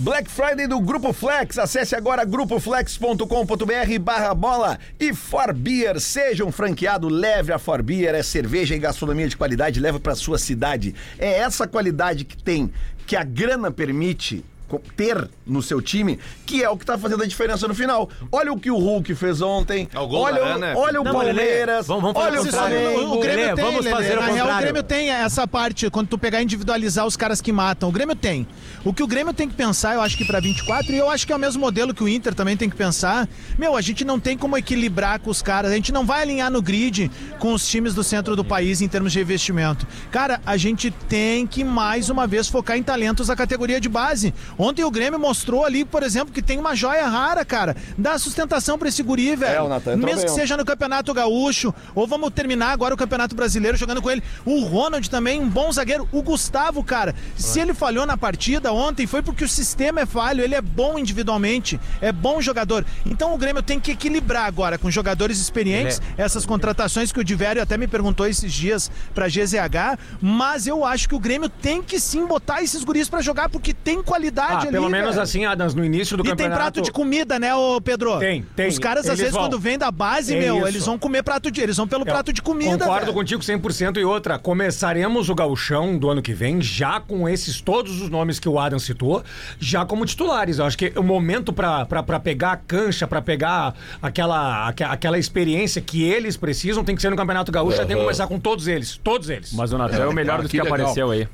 [0.00, 1.58] Black Friday do Grupo Flex.
[1.58, 6.00] Acesse agora grupoflex.com.br barra bola e Forbeer.
[6.00, 8.14] Seja um franqueado, leve a Forbeer.
[8.14, 10.94] É cerveja e gastronomia de qualidade, leva pra sua cidade.
[11.18, 12.72] É essa qualidade que tem,
[13.06, 14.42] que a grana permite
[14.78, 18.08] ter no seu time, que é o que tá fazendo a diferença no final.
[18.30, 19.88] Olha o que o Hulk fez ontem.
[19.92, 20.72] É o gol olha, o, Arana.
[20.76, 21.86] olha o Não, Palmeiras.
[21.86, 22.78] vamos- vamos fazer olha o o contrário.
[22.80, 23.14] Flamengo.
[23.16, 24.60] O Grêmio Lelê, tem, vamos fazer o Na real, o contrário.
[24.62, 27.88] Grêmio tem essa parte, quando tu pegar e individualizar os caras que matam.
[27.88, 28.46] O Grêmio tem.
[28.84, 31.26] O que o Grêmio tem que pensar, eu acho que pra 24, e eu acho
[31.26, 33.28] que é o mesmo modelo que o Inter também tem que pensar.
[33.58, 35.70] Meu, a gente não tem como equilibrar com os caras.
[35.72, 38.88] A gente não vai alinhar no grid com os times do centro do país em
[38.88, 39.86] termos de investimento.
[40.10, 44.32] Cara, a gente tem que mais uma vez focar em talentos da categoria de base.
[44.60, 47.74] Ontem o Grêmio mostrou ali, por exemplo, que tem uma joia rara, cara.
[47.96, 49.54] Dá sustentação pra esse guri, velho.
[49.54, 52.94] É, o Natan entrou Mesmo bem que seja no Campeonato Gaúcho, ou vamos terminar agora
[52.94, 54.22] o Campeonato Brasileiro jogando com ele.
[54.44, 56.06] O Ronald também, um bom zagueiro.
[56.12, 60.44] O Gustavo, cara, se ele falhou na partida ontem, foi porque o sistema é falho.
[60.44, 62.84] Ele é bom individualmente, é bom jogador.
[63.06, 67.62] Então o Grêmio tem que equilibrar agora com jogadores experientes, essas contratações que o Divério
[67.62, 69.98] até me perguntou esses dias pra GZH.
[70.20, 73.72] Mas eu acho que o Grêmio tem que sim botar esses guris pra jogar, porque
[73.72, 74.70] tem qualidade Ah, ali.
[74.70, 75.22] pelo menos velho.
[75.22, 76.60] assim, Adams, no início do E tem campeonato.
[76.60, 78.18] prato de comida, né, ô Pedro?
[78.18, 78.68] Tem, tem.
[78.68, 79.42] Os caras, às Eles vezes, vão.
[79.42, 80.66] quando vem da base, É meu, isso.
[80.68, 81.60] eles vão comer prato de.
[81.60, 82.78] Eles vão pelo prato de comida.
[82.78, 83.12] Concordo velho.
[83.14, 84.38] contigo 100% e outra.
[84.38, 88.58] Começaremos o gauchão do ano que vem já com esses todos os nomes que o
[88.58, 89.22] Adam citou,
[89.58, 90.58] já como titulares.
[90.58, 91.86] Eu acho que o momento pra
[92.22, 97.10] pegar a cancha, pra pegar aquela, aque- aquela experiência que eles precisam, tem que ser
[97.10, 97.76] no Campeonato Gaúcho.
[97.76, 98.98] Já tem que começar com todos eles.
[99.02, 99.52] Todos eles.
[99.52, 101.28] Mas o Natan é o melhor dos que, que apareceu aí.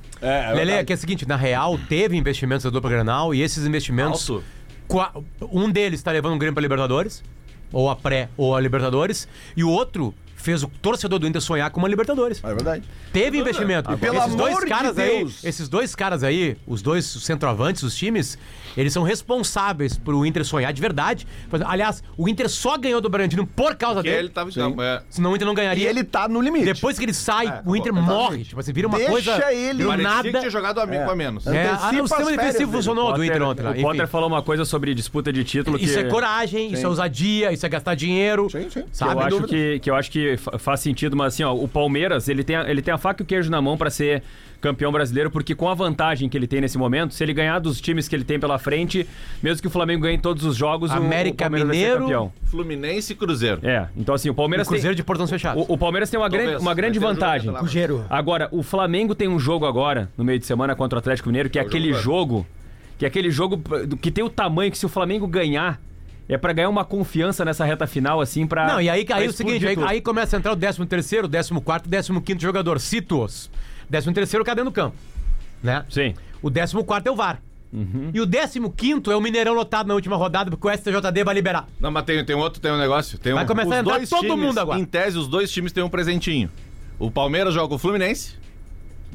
[0.54, 3.66] Lele, é que é o seguinte, na real, teve investimentos da dupla Granal e esses
[3.66, 4.30] investimentos.
[4.30, 4.44] Alto.
[5.52, 7.22] Um deles tá levando o Grêmio pra Libertadores,
[7.72, 10.14] ou a pré, ou a Libertadores, e o outro
[10.46, 12.42] fez o torcedor do Inter sonhar com uma Libertadores.
[12.42, 12.84] É verdade.
[13.12, 13.92] Teve investimento.
[13.92, 15.44] E pelo esses dois amor de caras aí, Deus.
[15.44, 18.38] esses dois caras aí, os dois centroavantes, os times,
[18.76, 21.26] eles são responsáveis pro Inter sonhar de verdade.
[21.66, 24.20] Aliás, o Inter só ganhou do Bragantino por causa Que dele.
[24.22, 24.50] ele tava.
[24.56, 25.90] Não, é, Senão o Inter não E ganharia.
[25.90, 26.64] ele tá no limite.
[26.64, 28.44] Depois que ele sai, É, o Inter morre.
[28.44, 29.52] Tipo assim, vira uma Deixa coisa.
[29.52, 29.82] ele.
[29.82, 30.38] do parecia nada.
[30.38, 31.46] tinha jogado amigo a menos.
[31.46, 32.76] É, Antecipa ah, o as sistema férias defensivo dele.
[32.82, 33.70] funcionou do Inter ontem lá.
[33.70, 33.82] o enfim.
[33.82, 37.52] Potter falou uma coisa sobre disputa de título que Isso é coragem, isso é ousadia,
[37.52, 38.48] isso é gastar dinheiro.
[38.50, 38.82] Sim, sim.
[38.82, 39.12] que Sabe?
[39.14, 42.28] eu acho que, que eu acho que fa- faz sentido, mas assim, ó, o Palmeiras,
[42.28, 44.22] ele tem, a, ele tem a faca e o queijo na mão pra ser
[44.60, 47.80] campeão brasileiro, porque com a vantagem que ele tem nesse momento, se ele ganhar dos
[47.80, 49.06] times que ele tem pela frente,
[49.42, 51.94] mesmo que o Flamengo ganhe todos os jogos, o- América o Palmeiras vai Mineiro.
[51.96, 52.32] ser campeão.
[52.44, 53.60] Fluminense e Cruzeiro.
[53.62, 55.64] É, então assim, o O Palmeiras Cruzeiro tem, de portões fechados.
[55.68, 56.48] o, o Palmeiras tem uma Talvez.
[56.50, 57.52] grande, uma grande vantagem.
[57.66, 58.04] Gero.
[58.08, 61.50] Agora, o Flamengo tem um jogo agora, no meio de semana, contra o Atlético Mineiro,
[61.50, 62.46] que é, o aquele jogo jogo,
[62.98, 63.60] que é aquele jogo
[64.00, 65.78] que tem o tamanho que se o Flamengo ganhar,
[66.28, 68.66] é pra ganhar uma confiança nessa reta final, assim, pra.
[68.66, 71.28] Não, e aí, aí é o seguinte, aí, aí começa a entrar o 13 terceiro,
[71.28, 72.80] 14 quarto, 15 quinto jogador.
[72.80, 73.50] Cito-os.
[73.90, 74.96] 13 terceiro cadê no campo?
[75.62, 75.84] Né?
[75.88, 76.14] Sim.
[76.42, 77.40] O 14 quarto é o VAR.
[78.14, 81.34] E o 15 quinto é o Mineirão lotado na última rodada, porque o STJD vai
[81.34, 81.66] liberar.
[81.78, 83.18] Não, mas tem, tem outro, tem um negócio.
[83.18, 84.78] Tem Vai um, começar os a entrar dois todo times, mundo agora.
[84.80, 86.50] Em tese, os dois times têm um presentinho.
[86.98, 88.34] O Palmeiras joga o Fluminense.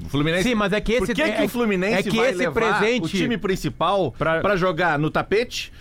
[0.06, 0.44] O Fluminense.
[0.44, 2.38] Sim, mas é que esse- Por que, é- que o Fluminense é que vai esse
[2.40, 5.72] levar presente- o time principal pra, jogar no tapete?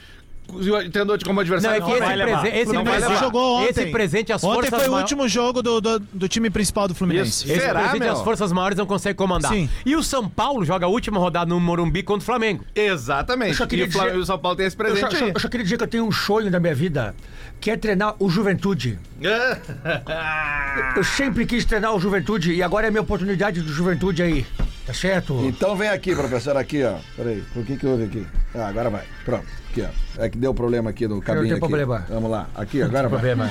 [0.92, 1.82] Tendo como Não, adversário.
[1.82, 3.70] é que esse, prese- esse Não presente jogou ontem.
[3.70, 7.44] Esse presente as Ontem foi o último jogo do, do, do time principal do Fluminense.
[7.44, 7.52] Isso.
[7.52, 8.12] Esse Será, presente meu?
[8.12, 9.52] as forças maiores não conseguem comandar.
[9.52, 9.68] Sim.
[9.84, 12.64] E o São Paulo joga a última rodada no Morumbi contra o Flamengo.
[12.74, 13.56] Exatamente.
[13.56, 15.32] só queria e o, dizer- o São Paulo tem esse Eu presente só- aí.
[15.34, 17.14] eu só queria dizer que eu tenho um sonho da minha vida,
[17.60, 18.98] que é treinar o Juventude.
[20.96, 24.46] Eu sempre quis treinar o Juventude e agora é a minha oportunidade do Juventude aí.
[24.86, 25.44] Tá certo?
[25.46, 26.96] Então vem aqui, professor, aqui, ó.
[27.16, 28.26] Peraí, por que que houve aqui?
[28.54, 29.04] Ah, agora vai.
[29.24, 30.22] Pronto, aqui, ó.
[30.22, 31.60] É que deu problema aqui no cabine tem aqui.
[31.60, 32.04] problema.
[32.08, 33.20] Vamos lá, aqui, agora vai.
[33.20, 33.48] Problema.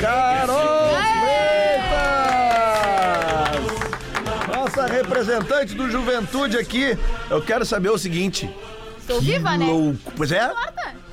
[0.00, 0.90] Carol
[3.62, 4.56] Freitas!
[4.56, 6.96] Nossa representante do Juventude aqui.
[7.30, 8.50] Eu quero saber o seguinte.
[8.98, 9.66] Estou viva, né?
[9.66, 10.12] Louco.
[10.16, 10.50] Pois é,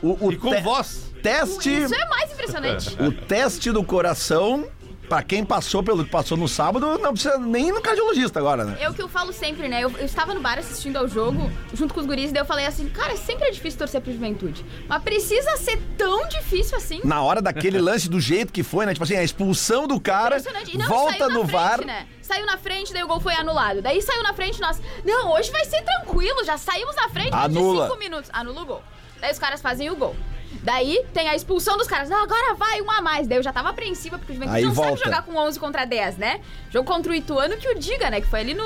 [0.02, 1.09] o, o E com te- voz.
[1.22, 2.98] Teste, Isso é mais impressionante.
[3.02, 4.68] o teste do coração
[5.10, 8.64] pra quem passou pelo que passou no sábado, não precisa nem ir no cardiologista agora,
[8.64, 8.78] né?
[8.80, 9.84] É o que eu falo sempre, né?
[9.84, 12.46] Eu, eu estava no bar assistindo ao jogo, junto com os guris, e daí eu
[12.46, 14.64] falei assim, cara, sempre é difícil torcer pro juventude.
[14.88, 17.02] Mas precisa ser tão difícil assim?
[17.04, 18.94] Na hora daquele lance do jeito que foi, né?
[18.94, 20.38] Tipo assim, a expulsão do cara.
[20.72, 21.86] E não, volta saiu na no frente, VAR.
[21.86, 22.08] Né?
[22.22, 23.82] Saiu na frente, daí o gol foi anulado.
[23.82, 24.80] Daí saiu na frente, nós.
[25.04, 27.86] Não, hoje vai ser tranquilo, já saímos na frente Anula.
[27.86, 28.30] de cinco minutos.
[28.32, 28.84] Anula o gol.
[29.20, 30.16] Daí os caras fazem o gol.
[30.64, 32.10] Daí tem a expulsão dos caras.
[32.10, 33.28] Não, agora vai, um a mais.
[33.28, 34.92] Daí eu já tava apreensiva, porque o Juventude Aí não volta.
[34.98, 36.42] sabe jogar com 11 contra 10, né?
[36.70, 38.20] Jogo contra o Ituano que o diga, né?
[38.22, 38.66] Que foi ali no.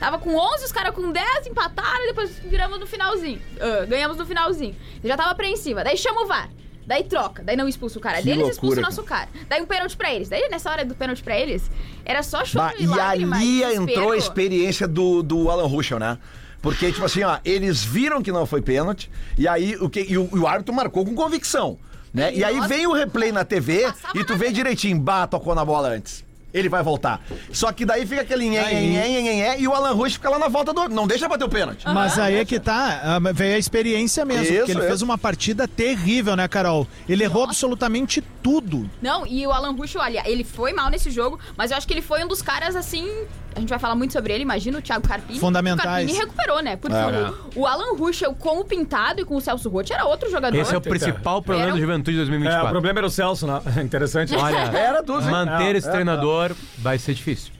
[0.00, 3.40] Tava com 11, os caras com 10, empataram e depois viramos no finalzinho.
[3.60, 4.74] Ah, ganhamos no finalzinho.
[5.02, 5.84] Eu já tava apreensiva.
[5.84, 6.48] Daí chama o VAR.
[6.86, 9.28] Daí troca, daí não expulsa o cara Que deles, expulsa o nosso cara.
[9.48, 10.28] Daí um pênalti pra eles.
[10.28, 11.70] Daí nessa hora do pênalti pra eles,
[12.04, 15.66] era só choro Bah, e e lágrima ali e entrou a experiência do, do Alan
[15.66, 16.18] Ruschel, né?
[16.64, 20.16] Porque, tipo assim, ó, eles viram que não foi pênalti, e aí o, que, e
[20.16, 21.76] o, e o árbitro marcou com convicção.
[22.12, 22.34] Né?
[22.34, 25.62] E, aí vem o replay na TV Passava e tu vê direitinho, bah, tocou na
[25.62, 26.24] bola antes.
[26.54, 27.20] Ele vai voltar.
[27.52, 30.14] Só que daí fica aquele nhé, nhé, nhé, nhé, nhé, nhé, e o Alan Rusch
[30.14, 30.88] fica lá na volta do.
[30.88, 31.84] Não deixa bater o pênalti.
[31.84, 34.88] Mas aí é que tá, ah, veio a experiência mesmo, Isso, porque ele isso.
[34.88, 36.86] fez uma partida terrível, né, Carol?
[37.06, 38.88] Ele errou absolutamente tudo.
[39.00, 41.94] Não, e o Alan Ruschel, olha, ele foi mal nesse jogo, mas eu acho que
[41.94, 43.08] ele foi um dos caras, assim...
[43.56, 45.38] A gente vai falar muito sobre ele, imagina o Thiago Carpini.
[45.38, 45.86] Fundamentais.
[45.86, 46.76] O Carpini recuperou, né?
[46.76, 47.30] Porque É.
[47.54, 50.58] o, o Alan Ruschel com o Pintado e com o Celso Rotti era outro jogador.
[50.58, 52.70] Esse é o principal problema Era do Juventude É, o 2024.
[52.70, 53.62] problema era o Celso, né?
[53.82, 54.34] Interessante.
[54.34, 57.52] Olha, Era tudo, manter É, esse é, treinador vai ser difícil.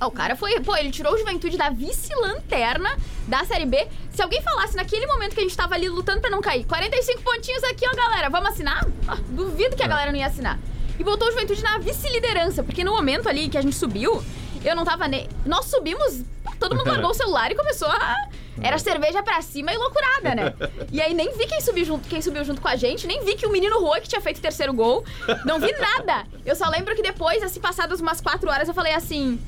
[0.00, 0.58] Ah, o cara foi.
[0.60, 2.96] Pô, ele tirou o Juventude da vice-lanterna
[3.28, 3.86] da Série B.
[4.10, 7.22] Se alguém falasse naquele momento que a gente tava ali lutando pra não cair, 45
[7.22, 8.84] pontinhos aqui, ó, galera, vamos assinar?
[9.06, 9.76] Ah, duvido É.
[9.76, 10.58] que a galera não ia assinar.
[10.98, 14.22] E voltou o Juventude na vice-liderança, porque no momento ali que a gente subiu,
[14.64, 15.28] eu não tava nem.
[15.46, 16.22] Nós subimos,
[16.58, 18.16] todo mundo largou o celular e começou a.
[18.62, 20.52] Era cerveja pra cima e loucurada, né?
[20.92, 23.34] E aí nem vi quem subiu junto, quem subiu junto com a gente, nem vi
[23.36, 25.04] que o menino Rui que tinha feito o terceiro gol.
[25.46, 26.26] Não vi nada.
[26.44, 29.40] Eu só lembro que depois, assim, passadas umas quatro horas, eu falei assim: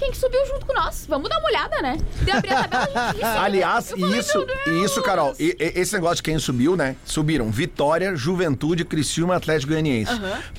[0.00, 1.04] quem que subiu junto com nós?
[1.08, 1.98] Vamos dar uma olhada, né?
[2.22, 3.22] Daí abri a tabela, a gente.
[3.38, 4.46] Aliás, falei, isso,
[4.84, 6.96] isso, Carol, e- e- esse negócio de quem subiu, né?
[7.04, 10.12] Subiram Vitória, Juventude, Criciúma, Atlético Goianiense.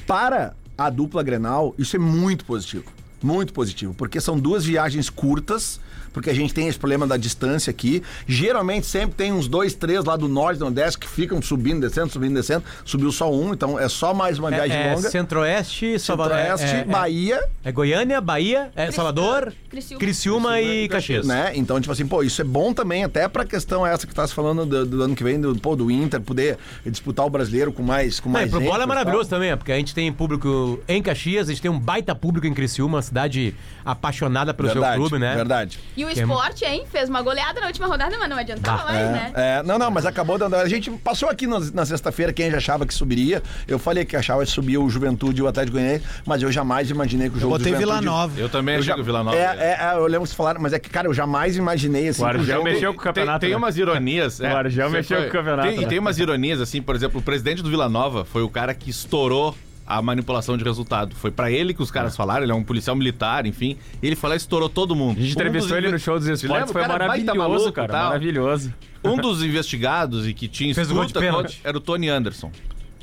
[0.08, 2.86] Para a dupla Grenal, isso é muito positivo.
[3.22, 5.80] Muito positivo, porque são duas viagens curtas,
[6.14, 8.02] porque a gente tem esse problema da distância aqui.
[8.28, 12.12] Geralmente sempre tem uns dois, três lá do norte, do nordeste que ficam subindo, descendo,
[12.12, 12.64] subindo, descendo.
[12.86, 15.10] Subiu só um, então é só mais uma viagem É, é longa.
[15.10, 16.38] Centro-Oeste, Salvador.
[16.38, 20.00] Centro-Oeste, é, é, Bahia, É Goiânia, Bahia, é Salvador, Criciúma.
[20.00, 21.26] Criciúma e Caxias.
[21.26, 21.52] né?
[21.56, 24.34] Então, tipo assim, pô, isso é bom também, até pra questão essa que tá se
[24.34, 27.82] falando do, do ano que vem, do, pô, do Inter poder disputar o brasileiro com
[27.84, 29.40] mais, com e mais pro gente bola é maravilhoso tal.
[29.40, 32.54] também, porque a gente tem público em Caxias, a gente tem um baita público em
[32.54, 33.56] Criciúma, uma cidade
[33.86, 35.36] apaixonada pelo Verdade, seu clube, né?
[35.36, 35.80] Verdade.
[35.96, 36.84] E o Que é- esporte, hein?
[36.92, 39.32] Fez uma goleada na última rodada, mas não adiantava mais, né?
[39.36, 40.56] É, é, não, não, mas acabou dando.
[40.56, 43.42] A gente passou aqui na, na sexta-feira quem já achava que subiria.
[43.68, 46.90] Eu falei que achava que subia o Juventude e o Atlético Goianiense, mas eu jamais
[46.90, 48.02] imaginei que o Eu jogo botei do Vila.
[48.02, 48.40] Nova.
[48.40, 49.36] Eu também Eu achei já, que o Vila Nova.
[49.38, 52.22] é, é, é, eu lembro que falaram, mas é que, cara, eu jamais imaginei assim.
[52.22, 53.40] O Argel jogo- mexeu com o campeonato.
[53.40, 53.58] Tem, tem né?
[53.58, 54.40] umas ironias.
[54.40, 55.88] O Argel mexeu foi- com o campeonato, Tem, e né?
[55.88, 58.90] tem umas ironias, assim, por exemplo, o presidente do Vila Nova foi o cara que
[58.90, 59.56] estourou
[59.98, 61.16] a manipulação de resultado.
[61.16, 63.78] Foi pra ele que os caras falaram, ele é um policial militar, enfim.
[64.02, 65.18] Ele foi lá e estourou todo mundo.
[65.18, 66.68] A gente entrevistou ele no show dos esportes, lembra?
[66.74, 67.92] foi O cara é maravilhoso, maluco, cara.
[67.92, 68.06] tal.
[68.08, 68.74] Maravilhoso.
[69.04, 72.52] Um dos investigados e que tinha Fez o gol de escuta era o Tony Anderson.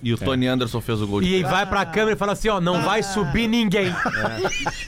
[0.03, 2.49] E o Tony Anderson fez o gol de E vai pra câmera e fala assim,
[2.49, 3.93] ó, não vai subir ninguém.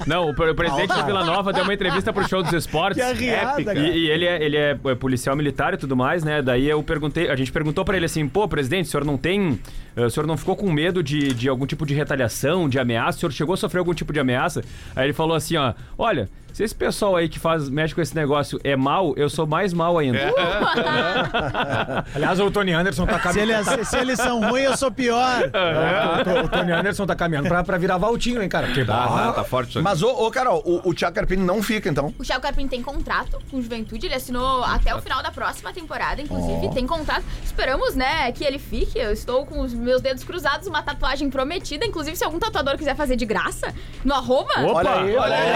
[0.06, 3.02] Não, o, o presidente do Vila Nova deu uma entrevista pro show dos esportes.
[3.02, 3.74] Que arriada, Épica.
[3.74, 6.40] E, e ele, é, ele é é policial militar e tudo mais, né?
[6.40, 9.58] Daí eu perguntei, a gente perguntou pra ele assim, pô, presidente, o senhor não tem.
[10.02, 13.18] Eh, O senhor não ficou com medo de, de algum tipo de retaliação, de ameaça?
[13.18, 14.62] O senhor chegou a sofrer algum tipo de ameaça?
[14.96, 16.28] Aí ele falou assim, ó, olha.
[16.52, 19.72] Se esse pessoal aí que faz, mexe com esse negócio é mal, eu sou mais
[19.72, 20.18] mal ainda.
[22.14, 23.70] Aliás, o Tony Anderson tá Se, caminhando.
[23.72, 25.42] ele- se eles são ruins, eu sou pior.
[25.44, 28.66] O, To- o Tony Anderson tá caminhando pra, pra virar Valtinho, hein, cara?
[28.66, 29.82] Porque, Tá, tá, tá forte isso.
[29.82, 32.12] Mas, ô, ô, Carol, o, o Thiago Carpini não fica, então.
[32.18, 35.72] O Thiago Carpini tem contrato com o Juventude, ele assinou até o final da próxima
[35.72, 37.24] temporada, inclusive, tem contrato.
[37.44, 38.98] Esperamos, né, que ele fique.
[38.98, 41.86] Eu estou com os meus dedos cruzados, uma tatuagem prometida.
[41.86, 43.74] Inclusive, se algum tatuador quiser fazer de graça,
[44.04, 44.52] no arroba.
[44.60, 44.72] Opa!
[44.78, 45.52] Olha aí, olha aí.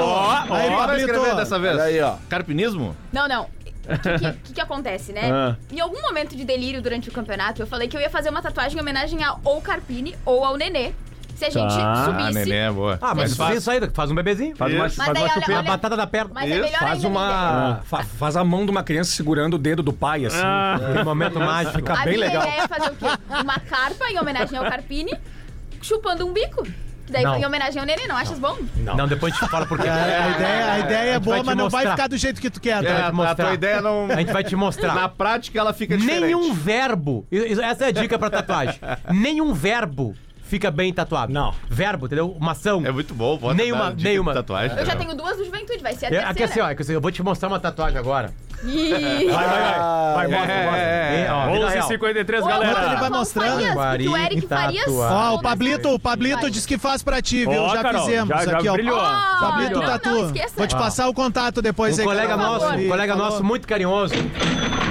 [0.00, 1.74] Ó, aí, Ó, vai escrever dessa vez.
[1.74, 2.14] Olha aí, ó.
[2.28, 2.96] Carpinismo?
[3.12, 3.42] Não, não.
[3.44, 5.30] O que, que- que que acontece, né?
[5.32, 5.56] Ah.
[5.72, 8.42] Em algum momento de delírio durante o campeonato, eu falei que eu ia fazer uma
[8.42, 10.92] tatuagem em homenagem ao ou Carpini ou ao Nenê.
[11.36, 11.92] Se a gente Tá.
[11.92, 12.32] Ah, subisse.
[12.34, 12.98] neném é boa.
[13.00, 14.56] Ah, mas faz isso aí, faz um bebezinho.
[14.56, 14.96] Faz uma, Isso.
[14.96, 15.52] faz Mas uma daí, olha- chupeta.
[15.52, 16.30] A olha- batata da perna.
[16.34, 17.80] Mas é melhor faz ainda, uma.
[17.84, 20.40] fa- faz a mão de uma criança segurando o dedo do pai, assim.
[20.42, 20.76] Ah.
[20.76, 21.76] Aquele momento mágico.
[21.76, 22.42] Fica A bem minha legal.
[22.42, 23.06] ideia é fazer o quê?
[23.28, 25.12] Uma carpa em homenagem ao Carpini,
[25.82, 26.66] chupando um bico.
[27.08, 27.36] Daí Não.
[27.36, 28.56] em homenagem ao Nenê, não achas bom?
[28.78, 29.86] Não, depois a gente fala porque.
[29.86, 31.96] A, a ideia, a ideia é vai boa, te mas não vai mostrar.
[31.96, 32.82] ficar do jeito que tu quer.
[32.82, 33.06] É, Tá?
[33.06, 33.34] a, mostrar.
[33.44, 34.06] tua ideia não.
[34.10, 34.92] A gente vai te mostrar.
[34.96, 36.22] Na prática ela fica diferente.
[36.24, 37.24] Nenhum verbo.
[37.30, 38.80] Essa é a dica pra tatuagem.
[39.12, 40.16] Nenhum verbo
[40.46, 41.32] fica bem tatuado.
[41.32, 41.52] Não.
[41.68, 42.30] Verbo, entendeu?
[42.38, 42.82] Uma ação.
[42.86, 44.32] É muito bom, Nenhuma- nenhuma.
[44.34, 44.76] tatuagem.
[44.78, 45.00] Eu já né?
[45.04, 46.30] tenho duas do Juventude, vai ser a É, terceira.
[46.30, 48.32] aqui assim, ó, é assim, eu vou te mostrar uma tatuagem agora.
[48.64, 48.90] Ih.
[48.90, 49.78] Vai, vai, vai.
[50.14, 50.78] Vai, mostra, mostra.
[50.80, 51.88] É, ó, vida real.
[51.88, 52.86] 11h53, Ô, galera.
[52.86, 53.74] ele vai mostrando.
[53.74, 54.86] Farias, o Eric Farias...
[54.88, 57.68] Ó, o Pablito, o Pablito disse que faz pra ti, viu?
[57.68, 58.30] Já fizemos.
[58.30, 58.72] aqui, ó.
[58.72, 58.98] brilhou.
[58.98, 60.32] Ah, Pablito Tatu.
[60.56, 62.06] Vou te passar o contato depois Um aí.
[62.06, 64.14] colega nosso, um colega nosso muito carinhoso.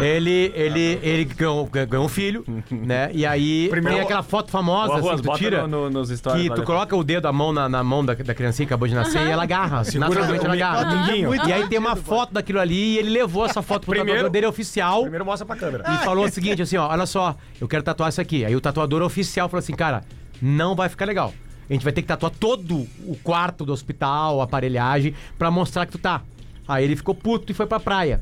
[0.02, 3.10] Ele, ele, ele ganhou, ganhou um filho, né?
[3.14, 5.68] E aí Primeiro- tem aquela foto famosa Ô, assim, tu bota tira.
[5.68, 8.14] no- no- nos stories que tu coloca o dedo, a mão na, na mão da,
[8.14, 9.84] da criancinha que acabou de nascer e ela agarra.
[9.96, 10.96] Naturalmente o ela mi- agarra.
[10.96, 11.36] minguinho.
[11.48, 14.32] E aí tem uma foto daquilo ali e ele levou essa foto pro Primeiro- tatuador
[14.32, 15.02] dele oficial.
[15.02, 15.84] Primeiro mostra pra câmera.
[15.94, 18.44] E falou o seguinte, assim, ó, olha só, eu quero tatuar isso aqui.
[18.46, 20.04] Aí o tatuador oficial falou assim, cara,
[20.42, 21.34] não vai ficar legal.
[21.70, 25.86] A gente vai ter que tatuar todo o quarto do hospital, a aparelhagem, pra mostrar
[25.86, 26.22] que tu tá.
[26.68, 28.22] Aí ele ficou puto e foi pra praia.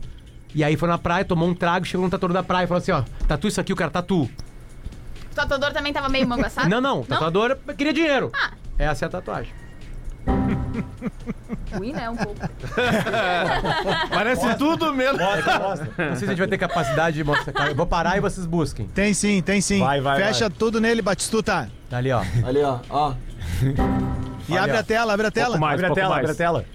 [0.56, 2.80] E aí foi na praia, tomou um trago, chegou no tatuador da praia e falou
[2.82, 4.30] assim, ó, tatua isso aqui, o cara tatu.
[5.34, 6.70] O tatuador também tava meio mango assado?
[6.70, 8.32] Não, não, o tatuador queria dinheiro.
[8.36, 8.52] Ah.
[8.78, 9.52] Essa é a tatuagem.
[11.76, 12.10] Ruim, né?
[12.10, 12.40] Um pouco.
[14.10, 15.18] Parece tudo mesmo.
[15.18, 17.52] Não sei se a gente vai ter capacidade de mostrar.
[17.52, 17.72] cara.
[17.72, 18.88] Eu vou parar e vocês busquem.
[18.88, 19.80] Tem sim, tem sim.
[19.80, 21.70] Vai, vai, Fecha tudo nele, Batistuta.
[21.90, 22.22] Tá ali, ó.
[22.46, 22.80] Ali, ó.
[22.90, 23.14] ó.
[24.48, 25.58] E abre a tela, abre a tela.
[25.58, 26.24] Mais, Abre a pouco tela, mais.
[26.24, 26.66] abre a tela.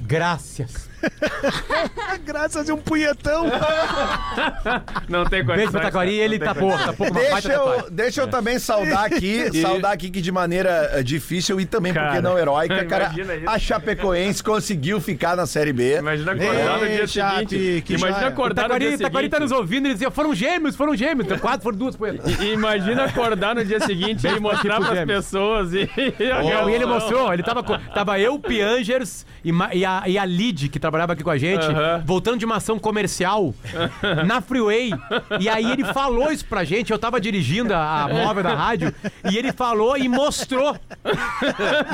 [0.00, 0.89] Graças.
[2.24, 3.44] Graças a um punhetão.
[5.08, 5.56] Não tem coisa.
[5.56, 6.76] Beijo pra Taquari ele tapou.
[6.76, 10.30] Tapou com uma baita Deixa eu, deixa eu também saudar aqui, saudar aqui que de
[10.32, 13.12] maneira eh, difícil e também, porque Cara, não heróica, cara,
[13.46, 15.98] a Chapecoense conseguiu ficar na Série B.
[15.98, 17.82] Imagina acordar no dia Chape, seguinte.
[17.86, 19.30] que Imagina acordar no Taquari, dia Taquari seguinte.
[19.30, 21.26] tá nos ouvindo e dizia, foram gêmeos, foram gêmeos.
[21.26, 22.38] Então, quatro, foram duas punhetas.
[22.40, 25.88] E- Imagina acordar no dia seguinte e mostrar tipo pras pessoas e.
[25.98, 30.24] E ele mostrou, ele tava, com- tava eu, o Piangers e, e a, e a
[30.24, 31.64] Lid, que trabalhava aqui com a gente,
[32.04, 33.54] voltando de uma ação comercial
[34.26, 34.90] na Freeway.
[35.38, 38.92] E aí ele falou isso pra gente, eu tava dirigindo a, a móvel da rádio,
[39.30, 40.76] e ele falou e mostrou.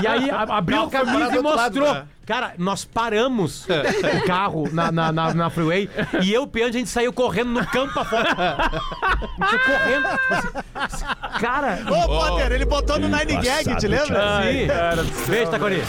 [0.03, 1.94] E aí a- abriu Não, a camisa e outro lado, mostrou.
[1.94, 2.05] né?
[2.26, 5.88] Cara, nós paramos o carro na, na, na, na Freeway
[6.24, 8.30] e eu e o Piangers, a gente saiu correndo no campo afora.
[8.30, 10.09] A gente saiu correndo.
[10.40, 11.05] tipo assim,
[11.40, 14.42] Cara, Ô, Potter, ele botou no Nine Gag, te lembra?
[14.42, 15.30] sim.
[15.30, 15.84] Beijo, Taquari.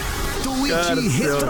[0.58, 1.48] Twitch Retro.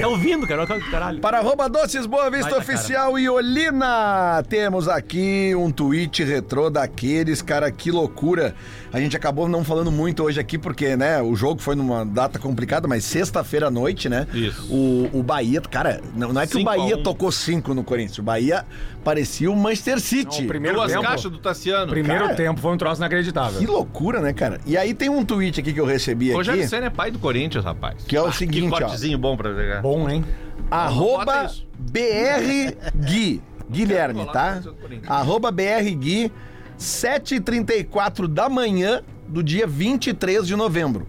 [0.00, 0.66] Tá ouvindo, cara?
[0.66, 1.20] Caralho.
[1.20, 2.60] Para arroba Doces Boa Vista cara.
[2.60, 8.54] Oficial e Olina, temos aqui um tweet retrô daqueles, cara, que loucura.
[8.92, 12.38] A gente acabou não falando muito hoje aqui, porque, né, o jogo foi numa data
[12.38, 14.26] complicada, mas sexta-feira à noite, né?
[14.34, 14.66] Isso.
[14.72, 17.02] O, o Bahia, cara, não, não é que o Cinco a Bahia um.
[17.02, 18.66] tocou cinco no Corinthians, o Bahia
[19.04, 20.38] parecia o Manchester City.
[20.38, 21.88] Não, o primeiro Duas tempo, caixas do Tassiano.
[21.90, 22.34] primeiro Cara.
[22.36, 23.60] tempo foi um troço inacreditável.
[23.60, 24.60] Que loucura, né, cara?
[24.66, 27.10] E aí tem um tweet aqui que eu recebi O aqui, Rogério Senna é pai
[27.12, 28.02] do Corinthians, rapaz.
[28.04, 28.78] que é o Ah, seguinte, Que ó.
[28.88, 29.82] cortezinho bom pra pegar.
[29.82, 30.24] Bom, hein?
[30.70, 31.66] Arroba isso.
[31.78, 33.42] BR Gui.
[33.70, 34.60] Guilherme, tá?
[34.64, 35.12] o.
[35.12, 36.32] Arroba BR Gui,
[36.80, 41.06] 7h34 da manhã do dia 23 de novembro.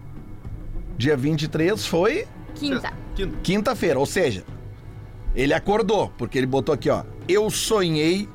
[0.98, 2.92] Dia 23 foi Quinta.
[3.14, 3.36] Quinta.
[3.42, 4.44] quinta-feira, ou seja,
[5.34, 7.04] ele acordou, porque ele botou aqui, ó.
[7.26, 8.28] Eu sonhei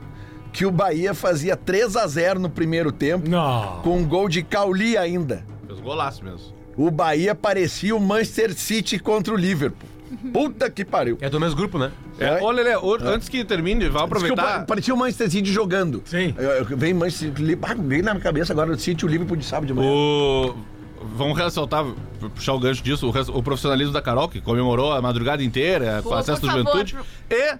[0.51, 3.81] que o Bahia fazia 3 a 0 no primeiro tempo, Não.
[3.83, 5.45] com um gol de Cauli ainda.
[5.67, 6.55] Fez golaço mesmo.
[6.75, 9.87] O Bahia parecia o Manchester City contra o Liverpool.
[10.33, 11.17] Puta que pariu.
[11.21, 11.91] É do mesmo grupo, né?
[12.19, 12.41] É.
[12.41, 14.59] Ô, Lelê, ô, antes que termine, vai o aproveitar.
[14.59, 16.01] Pa- Parecia o Manchester City jogando.
[16.05, 16.33] Sim.
[16.37, 19.09] Eu, eu, vem Manchester City, ah, veio na minha cabeça agora o City e o
[19.09, 19.89] Liverpool de sábado de manhã.
[19.89, 20.55] O...
[21.15, 21.85] Vamos ressaltar,
[22.35, 25.99] puxar o gancho disso, o, res- o profissionalismo da Carol, que comemorou a madrugada inteira,
[26.03, 26.95] Pô, com acesso da favor, juventude.
[27.29, 27.55] E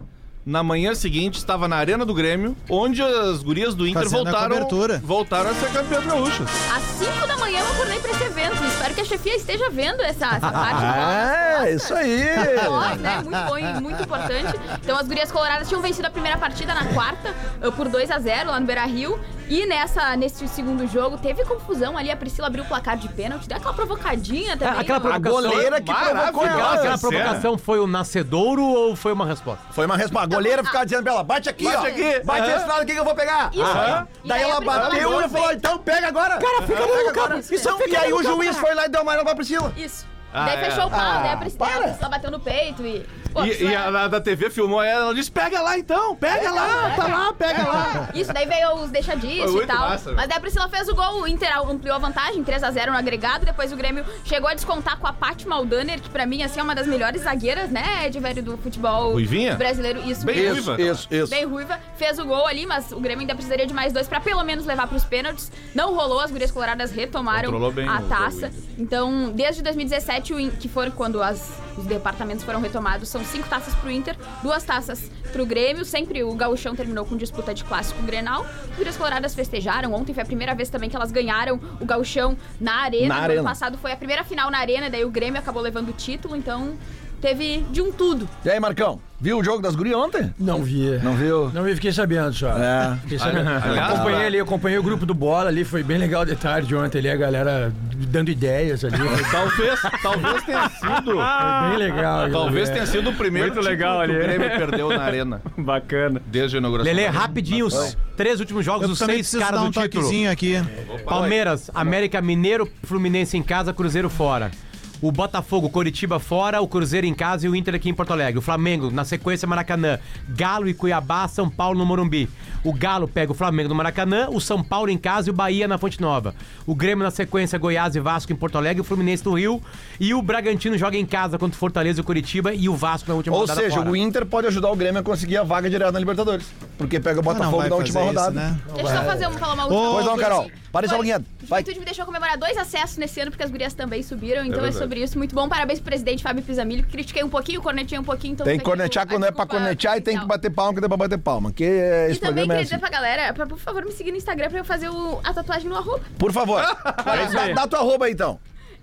[0.48, 4.32] na manhã seguinte estava na Arena do Grêmio, onde as gurias do Inter Fazendo a
[4.32, 5.02] voltaram, cobertura.
[5.04, 6.48] voltaram a ser campeãs gaúchas.
[6.74, 8.64] Às 5 da manhã eu acordei pra esse evento.
[8.64, 10.84] Espero que a chefia esteja vendo essa, essa parte.
[10.86, 12.24] Ah, isso aí.
[12.64, 13.22] Nós, né?
[13.26, 14.58] Muito bom e muito importante.
[14.82, 18.18] Então as gurias coloradas tinham vencido a primeira partida na quarta eh, por 2 a
[18.18, 19.20] 0 lá no Beira Rio.
[19.50, 22.10] E nessa, nesse segundo jogo teve confusão ali.
[22.12, 24.80] A Priscila abriu o placar de pênalti, deu aquela provocadinha também.
[24.80, 25.02] aquela ó.
[25.02, 25.42] provocação.
[25.42, 26.74] goleira que provocou Aquela, ela.
[26.76, 29.64] aquela provocação foi o nascedouro ou foi uma resposta?
[29.72, 30.37] Foi uma resposta.
[30.38, 31.90] A goleira ficava dizendo pra ela, bate aqui, Bate ó.
[31.90, 32.20] aqui.
[32.24, 33.50] Bate esse lado aqui que eu vou pegar.
[33.52, 33.64] Isso.
[33.64, 34.08] Aham.
[34.24, 36.38] E Daí daí ela bateu e falou, então pega agora.
[36.38, 37.38] Cara, fica no campo.
[37.40, 39.74] Isso, Isso, e fica aí ali o juiz foi lá e deu amarelo pra Priscila.
[39.76, 40.06] Isso.
[40.34, 40.66] Ah, daí é.
[40.70, 41.78] fechou o pau, Ah, daí a Priscila, para.
[41.80, 43.06] a Priscila bateu no peito e.
[43.34, 46.16] Pô, E, Priscila- e a da- da TV filmou ela, ela disse: pega lá então,
[46.16, 48.10] pega lá, tá lá, pega lá.
[48.16, 49.90] Isso, daí veio os deixa Foi disso e muito tal.
[49.90, 52.98] massa, mas daí a Priscila fez o gol, o Inter ampliou a vantagem, 3x0 no
[52.98, 53.46] agregado.
[53.46, 56.64] Depois o Grêmio chegou a descontar com a Paty Maldaner, que pra mim assim, é
[56.64, 59.56] uma das melhores zagueiras, né, de velho do futebol Ruivinha?
[59.56, 60.02] brasileiro.
[60.10, 60.74] Isso Bem mesmo.
[60.74, 60.82] ruiva.
[60.92, 61.30] Isso, isso.
[61.30, 64.20] Bem ruiva, fez o gol ali, mas o Grêmio ainda precisaria de mais dois pra
[64.20, 65.52] pelo menos levar pros pênaltis.
[65.74, 68.52] Não rolou, as gurias coloradas retomaram Controlou bem a o taça.
[68.78, 73.24] Então, desde 2017 2017, o In- que foram quando as- os departamentos foram retomados, são
[73.24, 75.86] cinco taças pro Inter, duas taças pro Grêmio.
[75.86, 78.46] Sempre o gauchão terminou com disputa de clássico Grenal.
[78.88, 79.94] As Coloradas festejaram.
[79.94, 83.08] Ontem foi a primeira vez também que elas ganharam o gauchão na arena.
[83.10, 83.40] Na no arena.
[83.42, 86.36] ano passado foi a primeira final na arena, daí o Grêmio acabou levando o título,
[86.38, 86.76] então
[87.22, 88.28] teve de um tudo.
[88.46, 89.00] E aí, Marcão?
[89.20, 90.32] Viu o jogo das gurias ontem?
[90.38, 91.00] Não vi.
[91.02, 91.50] Não viu?
[91.52, 92.56] Não vi, fiquei sabendo só.
[92.56, 92.96] É.
[93.02, 93.50] Fiquei sabendo.
[93.50, 97.00] Aliás, acompanhei ali, acompanhei o grupo do Bola ali, foi bem legal de tarde ontem
[97.00, 97.74] ali, a galera
[98.10, 98.96] dando ideias ali.
[98.96, 101.16] Foi Talvez, talvez tenha sido.
[101.16, 102.30] bem legal.
[102.30, 102.74] Talvez é.
[102.74, 104.36] tenha sido o primeiro Muito legal título que ali.
[104.36, 105.42] o Grêmio perdeu na arena.
[105.58, 106.22] Bacana.
[106.28, 106.94] Desde a inauguração.
[106.94, 110.30] Lele, rapidinho, os três últimos jogos, Eu os seis caras dar um do título.
[110.30, 110.62] aqui.
[111.06, 114.52] Palmeiras, América Mineiro, Fluminense em casa, Cruzeiro fora.
[115.00, 118.40] O Botafogo, Coritiba fora, o Cruzeiro em casa e o Inter aqui em Porto Alegre.
[118.40, 120.00] O Flamengo, na sequência, Maracanã.
[120.30, 122.28] Galo e Cuiabá, São Paulo no Morumbi.
[122.64, 125.68] O Galo pega o Flamengo no Maracanã, o São Paulo em casa e o Bahia
[125.68, 126.34] na Fonte Nova.
[126.66, 129.62] O Grêmio na sequência, Goiás e Vasco em Porto Alegre, o Fluminense no Rio.
[130.00, 133.08] E o Bragantino joga em casa contra o Fortaleza e o Curitiba e o Vasco
[133.08, 133.92] na última Ou rodada seja, fora.
[133.92, 136.48] o Inter pode ajudar o Grêmio a conseguir a vaga direto na Libertadores.
[136.76, 138.32] Porque pega o Ah, Botafogo vai na última isso, rodada.
[138.32, 138.60] né?
[138.74, 140.30] Deixa eu só fazer um, falar uma última Ô, Pois não, coisa.
[140.30, 140.52] Carol.
[140.72, 141.26] Para só um pouquinho.
[141.44, 141.62] Vai.
[141.62, 144.72] Juventude me deixou comemorar dois acessos nesse ano, porque as gurias também subiram, então é,
[144.72, 145.18] sobre isso.
[145.18, 145.48] Muito bom.
[145.48, 148.34] Parabéns pro presidente Fábio Pisamilho, que critiquei um pouquinho, cornetei um pouquinho.
[148.34, 150.86] Então Tem que cornetear a quando é pra cornetear e tem que bater palma quando
[150.86, 151.52] é pra bater palma.
[151.52, 152.64] Que é- E esse também é queria assim.
[152.66, 155.34] dizer pra galera, pra, por favor, me seguir no Instagram pra eu fazer o- a
[155.34, 156.02] tatuagem no arroba.
[156.20, 156.62] Por favor.
[157.34, 158.40] dá, dá tua arroba aí, então.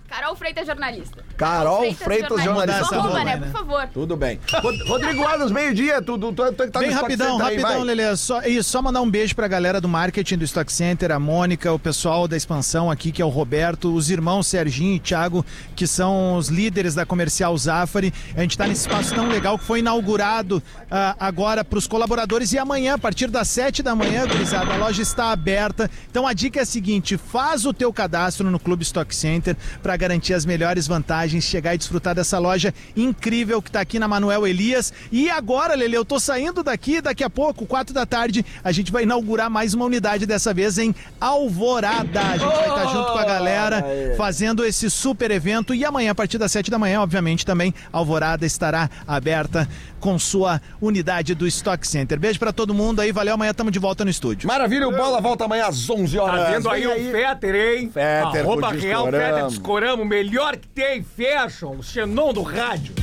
[0.07, 1.23] Carol Freitas, jornalista.
[1.35, 2.95] Carol Freitas, jornalista.
[2.95, 3.37] No arroba, né?
[3.37, 3.87] Por favor.
[3.93, 4.39] Tudo bem.
[4.61, 6.01] Rod- Rodrigo Adams, meio-dia.
[6.01, 7.83] Tu, tu, tu, tu tá Bem rapidão, aí, rapidão, vai.
[7.83, 8.15] Lelê.
[8.15, 11.71] Só, isso, só mandar um beijo pra galera do marketing do Stock Center, a Mônica,
[11.73, 15.45] o pessoal da expansão aqui, que é o Roberto, os irmãos Serginho e Thiago,
[15.75, 18.13] que são os líderes da comercial Zafari.
[18.35, 22.57] A gente tá nesse espaço tão legal que foi inaugurado ah, agora pros colaboradores e
[22.59, 25.89] amanhã, a partir das 7 da manhã, gurizada, a loja está aberta.
[26.09, 29.55] Então a dica é a seguinte: faz o teu cadastro no Clube Stock Center
[29.95, 34.09] para garantir as melhores vantagens, chegar e desfrutar dessa loja incrível que tá aqui na
[34.09, 34.91] Manuel Elias.
[35.09, 38.91] E agora, Lele, eu tô saindo daqui, daqui a pouco, 4 da tarde, a gente
[38.91, 42.19] vai inaugurar mais uma unidade, dessa vez em Alvorada.
[42.19, 43.85] A gente vai estar junto com a galera
[44.17, 45.73] fazendo esse super evento.
[45.73, 49.67] E amanhã, a partir das 7 da manhã, obviamente, também Alvorada estará aberta
[50.05, 52.19] com sua unidade do Stock Center.
[52.19, 53.33] Beijo pra todo mundo aí, valeu.
[53.33, 54.47] Amanhã tamo de volta no estúdio.
[54.47, 56.45] Maravilha, o bola volta amanhã às 11 horas.
[56.45, 57.89] Tá vendo aí Vem o Fetter, hein?
[57.91, 59.05] Fetter Arroba Real.
[59.05, 62.95] Fetter Discorama, o melhor que tem, fashion, o xenon do rádio.